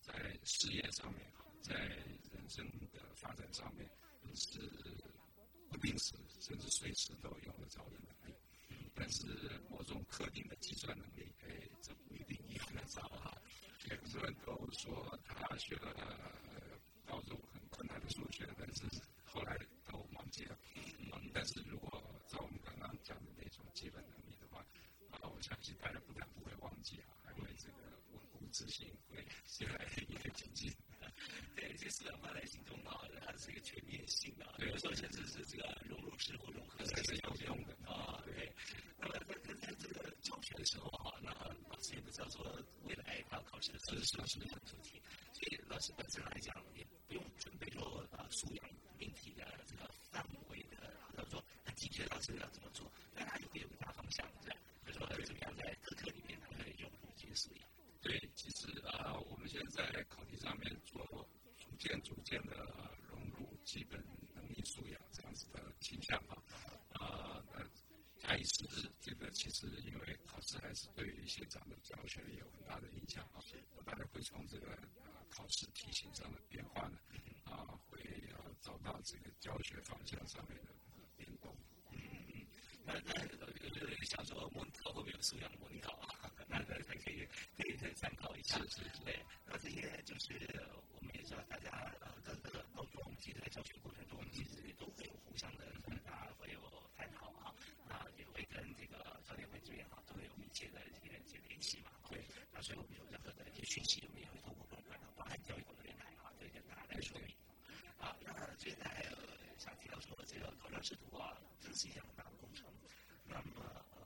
[0.00, 0.14] 在
[0.44, 1.30] 事业上面，
[1.62, 3.88] 在人生的发展上面
[4.34, 4.58] 是。
[5.70, 8.34] 不定时，甚至随时都用得着的能力。
[8.98, 9.26] 但是
[9.70, 11.48] 某种特定的计算能力，哎，
[11.80, 13.36] 这不一定用得着哈。
[13.88, 15.94] 很多人都说他学了
[17.06, 18.84] 高中很困难的数学，但是
[19.24, 20.58] 后来都忘记了。
[20.74, 24.60] 嗯，但是如果照我们刚刚讲的那种基本能力的话，
[25.10, 29.24] 啊，我相信大家不但不会忘记啊，还会这个稳固自信，会
[29.60, 30.70] 越来越精进。
[31.56, 38.22] 对，这四两放在心中啊，它是一个全面性的，有时候甚至是这个融入式或融合才是有用的啊。
[38.24, 38.52] 对，
[38.98, 41.30] 那么在在这个教学的时候哈，那
[41.68, 42.44] 老师也不叫做
[42.82, 45.00] 未来要考试的时候是什么样的主题，
[45.32, 57.68] 所以老师本身来讲也不用准备说啊素养命题的这个范围的，或者说很精确老师要怎么做，但他也会有个大方向，这样，就说怎么样在课课里面他可以融入这些素养。
[58.02, 64.02] 对，其实啊，我们现在在考题上面做逐渐、逐渐的融入基本
[64.34, 66.42] 能力素养这样子的倾向啊，
[66.92, 67.42] 啊，
[68.20, 73.42] 假以时日，这个其实因为考试还是对于现场的教学有很大的影响啊，
[73.76, 76.98] 我大概会从这个啊考试题型上的变化呢，
[77.44, 78.00] 啊，会
[78.32, 80.70] 啊找到这个教学方向上面的
[81.16, 81.54] 变动。
[81.90, 81.98] 嗯
[82.32, 82.46] 嗯，
[82.86, 86.30] 那那有人想说模拟考会不会有素养模拟考啊？
[86.50, 89.22] 那个还可以可以再参考一下，是是对。
[89.44, 90.32] 那这些就是
[90.94, 95.66] 我们也知道，大家呃各个高中其实，在教学过程中，其实都会有互相的
[96.06, 96.60] 大家会有
[96.96, 97.54] 探讨啊，
[97.86, 101.90] 那也会跟这个教练会这边哈都会有密切的一些一些联系嘛。
[102.08, 102.24] 对。
[102.60, 107.34] 所以我们有任何的一些讯息，我们也会通过各种管道，包含教育广播电台哈，这跟大家来说明。
[107.98, 109.04] 啊，那接下来
[109.58, 112.66] 想提到说这个考场视图啊，这是一项很大的工程。
[113.26, 113.62] 那么
[113.94, 114.00] 呃，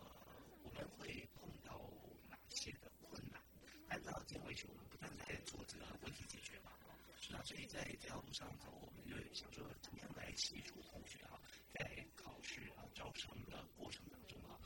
[0.64, 1.80] 我们会碰到
[2.28, 3.40] 哪些的困难。
[3.88, 6.96] 按照这样为主，我们不断在做这个问题解决嘛，啊，
[7.30, 11.40] 那所以在这条路上头，我们就想说，怎么样来协助同学啊，
[11.72, 14.60] 在考试啊、招生的过程当中啊，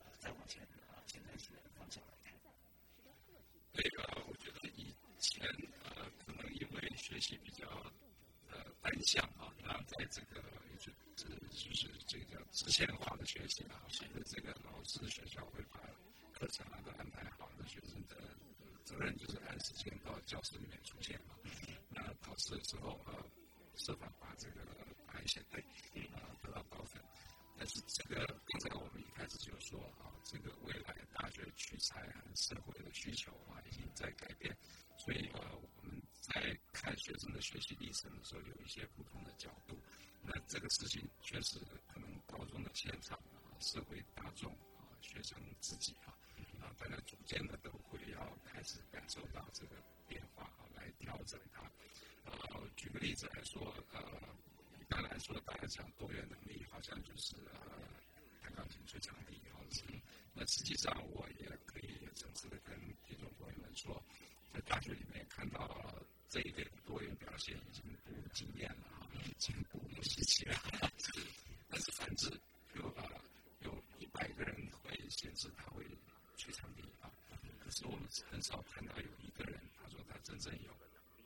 [0.00, 2.32] 呃，再往前啊，前瞻性的方向来看。
[3.72, 5.46] 这个我觉得以前
[5.84, 7.66] 呃，可能因为学习比较
[8.50, 10.40] 呃单向啊，那在这个
[10.78, 10.94] 就是
[11.50, 15.80] 就是这个叫直线化的学习啊，现在这个老师学校会把
[16.32, 18.16] 课程啊都安排好，那学生的。
[18.82, 21.36] 责任就是按时间到教室里面出现嘛。
[21.90, 23.22] 那考试的时候啊，
[23.76, 24.64] 设法把这个
[25.06, 25.60] 答案写对，
[26.12, 27.00] 啊，得到高分。
[27.56, 34.56] 但是这个刚才我们一开始就说啊，这个未来大学取材和社会的需求啊，已经在改变。
[34.98, 39.76] 所以啊，我们在看学生的学习历程的时候，有一些不同的角度。
[40.22, 41.58] 那这个事情确实
[41.88, 46.16] 可能高中的现场啊，社会大众啊，学生自己啊。
[46.60, 51.62] 啊，大家逐渐的都会要开始感受到这个变化啊，来调整它。
[52.24, 54.00] 呃，举个例子来说，呃，
[54.78, 57.88] 一般来说，大家讲多元能力，好像就是呃，
[58.42, 59.84] 弹钢琴、吹长笛，或者是。
[60.34, 64.04] 那实际上，我也可以诚实的跟听众朋友们说，
[64.52, 70.54] 在大学里面看到这一类的多元表现已经不惊艳了啊，已经不稀奇了。
[71.68, 72.28] 但是，反之，
[72.74, 73.04] 有啊，
[73.60, 75.84] 有一百个人会显示他会。
[76.40, 77.12] 非常低啊！
[77.62, 80.74] 可是我们很少看到有一个人，他说他真正有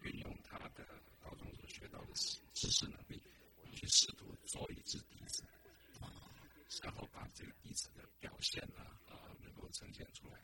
[0.03, 0.85] 运用他的
[1.23, 2.13] 高中所学到的
[2.53, 3.23] 知识能力，
[3.77, 5.45] 去试图做一支笛子，
[6.83, 10.35] 然后把这个笛子的表现呢啊，能够呈现出来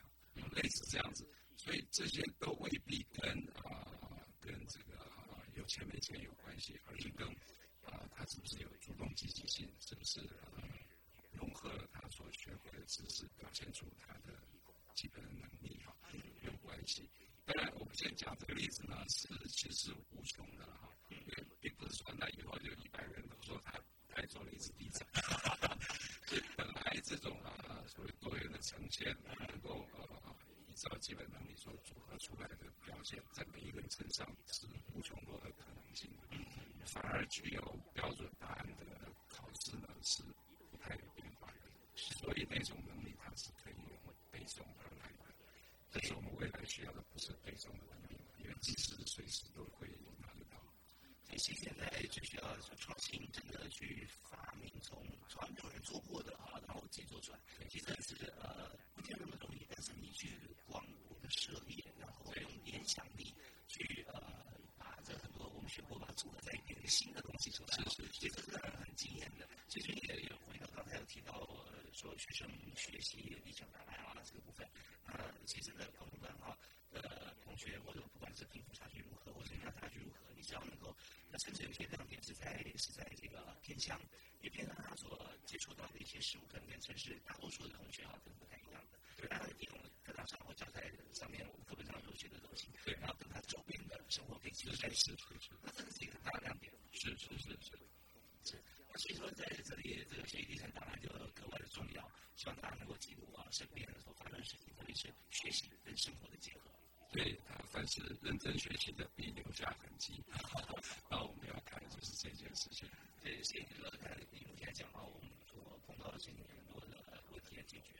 [0.41, 1.27] 啊，类似这样子。
[1.57, 3.29] 所以这些都未必跟
[3.65, 3.91] 啊
[4.39, 5.05] 跟这个
[5.55, 5.99] 有钱没
[6.85, 7.27] 而是跟
[7.83, 10.61] 啊他是不是有主动积极性，是不是啊
[11.31, 14.39] 融合了他所学会的知识，表现出他的。
[14.93, 15.95] 基本能力哈
[16.41, 17.09] 有关系。
[17.45, 23.79] 当然，我们现在讲这个例子呢，是其实无穷的哈，因为并不是说那以后就一百人都说他
[24.13, 25.07] 还做了一次地震。
[26.27, 29.15] 所以本来这种啊所谓多元的呈现，
[29.47, 30.35] 能够呃
[30.67, 34.67] 依照基本能力所组合出来的表现，在每一个人身上是。
[37.21, 37.61] 而具有
[37.93, 38.83] 标准答案的
[39.27, 40.23] 考试呢，是
[40.71, 41.69] 不太有变化的。
[41.93, 45.35] 所以那种能力它是可以用背诵而来的。
[45.91, 50.57] 但是我们未来需要的不是背诵的能力，因为即使随时都会拿得到。
[51.37, 57.39] 所以现在就需要创新，真的去发明从从来没有人做过的啊，然后自己做出来。
[57.69, 63.35] 其实是呃不见那么容易，但是你去广我的涉猎，然后用影响力
[63.67, 64.43] 去呃
[64.77, 69.47] 把这很多我们学过把它组合在一个新的东西出来，是是，其实是很惊艳的。
[69.67, 71.33] 其实也有回到刚才有提到
[71.93, 74.67] 说学生学习历程大概啊这个部分，
[75.07, 76.57] 呃，其实呢高中段啊
[76.91, 80.95] 的同学或者不管是贫富差距如何，或者家差距如何，你只要能够。
[81.31, 83.99] 那甚至有些亮点是在是在这个偏向，
[84.41, 88.99] 也偏向他所接触到的一些事物，可能跟城市大多数的同学啊，可能不太一样的。
[89.21, 95.13] 对，他利用课堂上或教材上面我们课本上所学的东西，对，然后跟他周边的生活可以结合在一起，
[95.61, 96.73] 那这个是一个大亮点。
[96.93, 97.77] 是是是是
[98.43, 98.57] 是。
[98.89, 101.07] 那所以说在这里，这个学习历程当然就
[101.37, 102.01] 格外的重要，
[102.35, 106.71] 希望大家能够记录啊身边所发生的事情，特别是学习跟生活的结合。
[107.11, 110.23] 对他凡是认真学习的，必留下痕迹。
[111.09, 112.89] 那我们要看的就是这件事情。
[113.21, 117.93] 对，所以这个看你目前讲到我们所碰到的这些很多的问题要解决，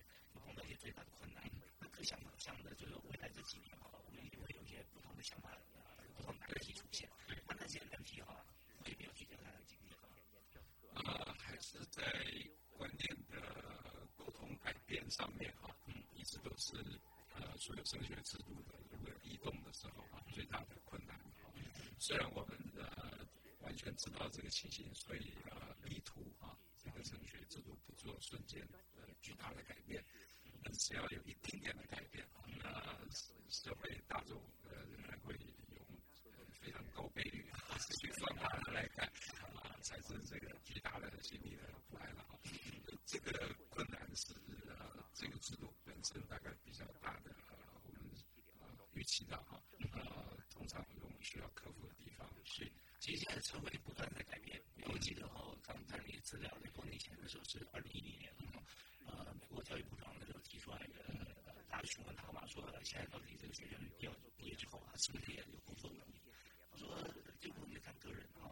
[0.51, 1.41] 碰到一些最大的困难，
[1.79, 5.49] 那可想想的就是未来这几年哈，我们也会有一些不同的想法，
[6.17, 7.09] 不同的难题出现。
[7.47, 8.45] 那那些难题哈，
[8.83, 10.09] 会比较具体的经历哈。
[11.09, 12.03] 啊，还是在
[12.77, 16.75] 观念的沟通改变上面哈，嗯，一直都是
[17.33, 18.75] 呃所有升学制度的。
[19.23, 21.17] 移动的时候啊，最大的困难。
[21.97, 23.25] 虽然我们呃
[23.61, 30.03] 完全知道这个情形，所以呃力图啊这个升学制度不做瞬间的巨大的改变，
[30.73, 32.25] 只要有一丁点的改变，
[32.59, 32.71] 那
[33.49, 35.33] 社会大众呃仍然会
[35.75, 35.85] 用
[36.59, 37.45] 非常高倍率
[37.99, 39.05] 去放大来看
[39.55, 42.39] 啊，产生这个巨大的心理的不安了啊。
[43.05, 44.33] 这个困难是
[44.67, 47.35] 呃这个制度本身大概比较大的
[47.83, 48.11] 我们
[48.59, 48.67] 呃。
[48.93, 49.59] 预期的哈，
[49.93, 54.61] 呃，通常我们需要克服的地方是，接下来社会不断在改变。
[54.83, 58.31] 我记得哈，刚看了一个资料，在多年前的时候是二零一零年，
[59.05, 60.95] 呃，美国教育部长那时候提出来的，
[61.45, 66.21] 呃，大家询问他嘛，说现在到底这个学生要毕业之后啊，是不是也有工作能力？
[66.71, 66.87] 他说
[67.39, 68.50] 这个东西看个人啊，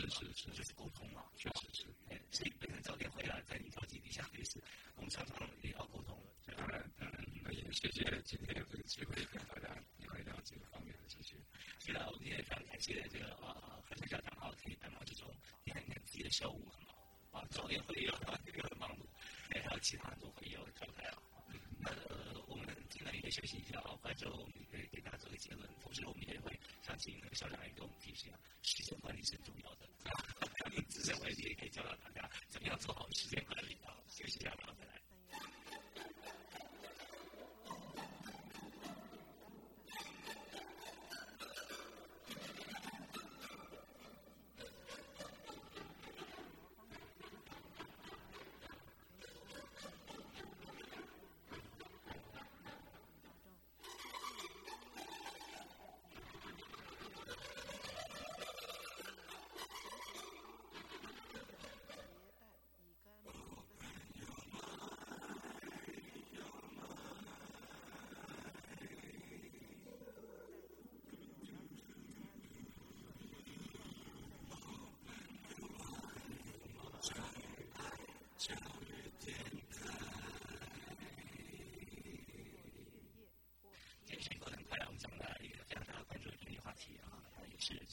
[0.00, 0.95] it's, it's, it's difficult.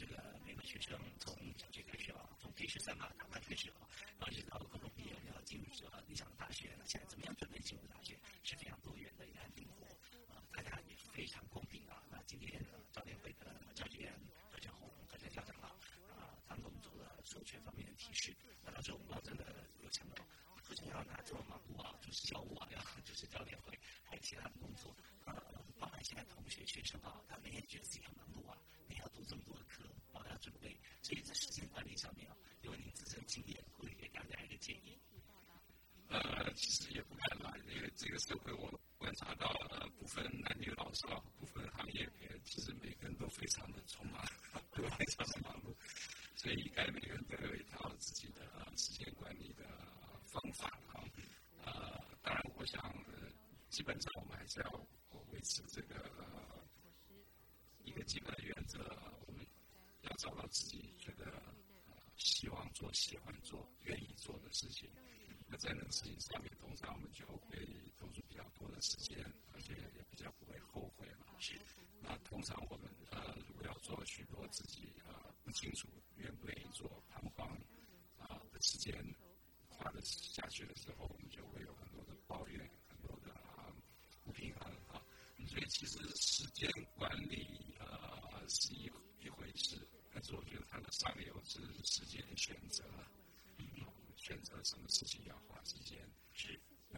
[0.04, 3.88] 这个每个学生从小学开始啊，从开十三班打班开始啊，
[4.20, 9.88] 然后一直到高中毕业，然后进入这个理想的大学，那现在怎么样准备进入大学，是非常多元的一个灵活
[10.28, 12.04] 啊，大家也非常公平啊。
[12.12, 14.14] 那今天呢，招联会的教学员
[14.51, 15.72] 何长红、何长校长啊，
[16.12, 18.36] 啊，他们做了授权方面的提示，
[18.66, 20.26] 那到时候我们老证的有强调，
[20.68, 22.68] 不仅要拿住忙碌啊，就是教务啊，
[23.06, 24.93] 就是招联会，还有其他的工作，
[25.24, 25.34] 呃，
[25.80, 27.12] 含其他同学学生啊。
[38.34, 44.25] 社会，我观察到呃，部分男女老少，部分行业别，其实每个人都非常的匆忙，
[44.71, 45.75] 都非常的忙碌，
[46.36, 48.41] 所以应该每个人都有一套自己的
[48.75, 49.63] 时间管理的
[50.25, 51.05] 方法啊。
[51.63, 52.81] 呃，当然，我想
[53.69, 54.88] 基本上我们还是要
[55.31, 56.65] 维持这个
[57.84, 58.79] 一个基本的原则，
[59.27, 59.45] 我们
[60.01, 61.31] 要找到自己觉得
[62.17, 64.89] 希望做、喜欢做、愿意做的事情。
[65.45, 67.59] 那在那个事情上面，通常我们就会
[68.84, 69.17] 时间，
[69.53, 71.25] 而且也比较不会后悔嘛。
[71.39, 71.57] 是。
[72.01, 77.47] 那通常我们呃，如果要做许多自己呃不清楚愿不愿意做、彷徨
[78.17, 78.93] 啊的时间
[79.69, 83.73] 花的下去的时候，我们就会有很多的抱怨，很多的啊
[84.23, 85.01] 不平衡啊。
[85.47, 92.84] 所以其实时间管理呃是一一回事，但是我觉得它的上游是时间选择。
[93.57, 93.65] 嗯
[94.15, 95.99] 选择什么事情要花时间
[96.31, 96.57] 去？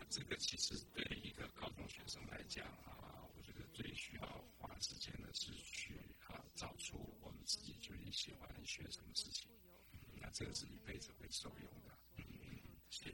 [0.09, 9.49] 这个其实对一个高中学生来讲啊，我觉得最需要花时间的是去啊找出我们自己究竟喜欢学什么事情。
[10.21, 11.97] 那这个是一辈子会受用的。
[12.17, 12.23] 嗯，
[12.89, 13.13] 是，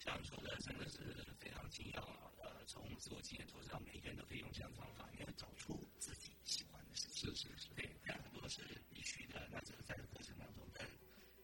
[0.00, 0.98] 像说的真的是
[1.38, 2.32] 非常精要啊。
[2.42, 7.32] 呃，从自我经验投资到每个人都可以用这样方法，因为找出自己喜欢的事情。
[7.34, 9.48] 是是是，对，很多是必须的。
[9.50, 10.84] 那这个在过程当中的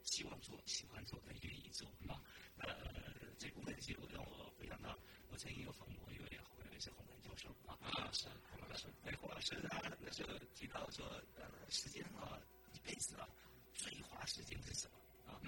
[0.03, 1.89] 希望做、喜欢做的愿意做。
[2.57, 12.43] 呃，这部分记录让我回想到，我曾经有访过一位，我认为是洪文教授啊，啊是洪老师，对洪老师他那时候提到说，呃，时间啊，
[12.75, 13.29] 一辈子啊，
[13.73, 14.99] 最花时间是什么
[15.31, 15.39] 啊？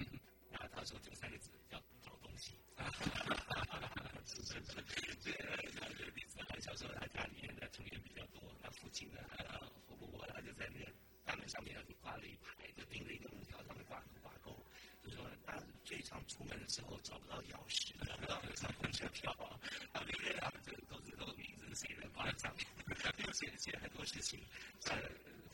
[0.53, 2.55] 啊，他说就三个字，叫找东西。
[4.25, 4.81] 是是是，
[5.19, 9.19] 这这个例子啊，小时候他家里面的成员比较多，他父亲呢，
[9.87, 10.89] 婆婆他就在那个
[11.25, 14.60] 大门上面挂了一排，就钉了一个木条上面挂挂钩。
[15.03, 19.57] 就说他最常出门的时候找不到钥匙，找不到上公车票啊，
[19.93, 22.65] 啊，每个人啊，这个都是都名字写在挂在上面，
[23.33, 24.39] 写写很多事情。
[24.85, 24.97] 呃，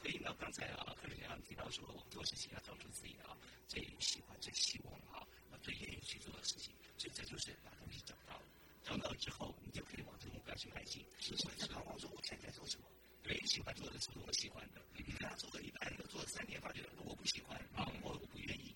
[0.03, 3.37] 回应到刚才啊，可能要提到说，我做事情要找出自己的啊
[3.67, 5.25] 最喜欢、最希望啊、
[5.61, 6.75] 最愿意去做的事情。
[6.97, 8.43] 所以这就是把东西找到了，
[8.83, 11.05] 找到之后，你就可以往这个目标去迈进。
[11.19, 11.73] 是是是。
[11.85, 12.87] 我说我现在做什么？
[13.23, 14.81] 对，喜欢做的是我喜欢的。
[14.93, 18.75] 你看他做了一半，又做了三年，发觉我不喜欢啊，我我不愿意。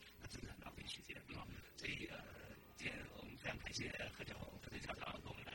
[0.88, 1.47] 时间啊，
[1.78, 2.17] 所以呃，
[2.76, 5.53] 今天我们非常感谢何建宏、何队校长跟我们来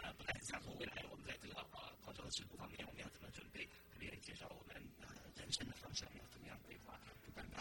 [0.00, 7.56] 啊，不但是讲说未来我们在这个啊考招的制度方面我们要怎么准备，特别介绍我们呃人生的方向要怎么样规划，不断的。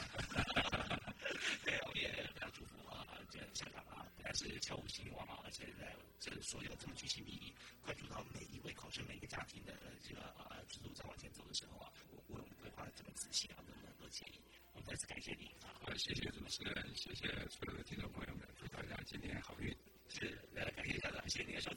[1.66, 14.39] 对，我们也非常祝福啊，这校长啊，不但是悄无兴旺啊，而且在这所有这么具体意义，关注到每一位考生、每一个家庭的这个呃制度在往前走的时候啊，我我们规划的这么仔细啊，这么多建议。
[14.74, 19.76] 我再次感谢你，好，谢谢主持人，谢谢所有的听众朋友们，祝大家今年好运。
[20.08, 21.76] 是，来，感谢一下，谢谢您的收听，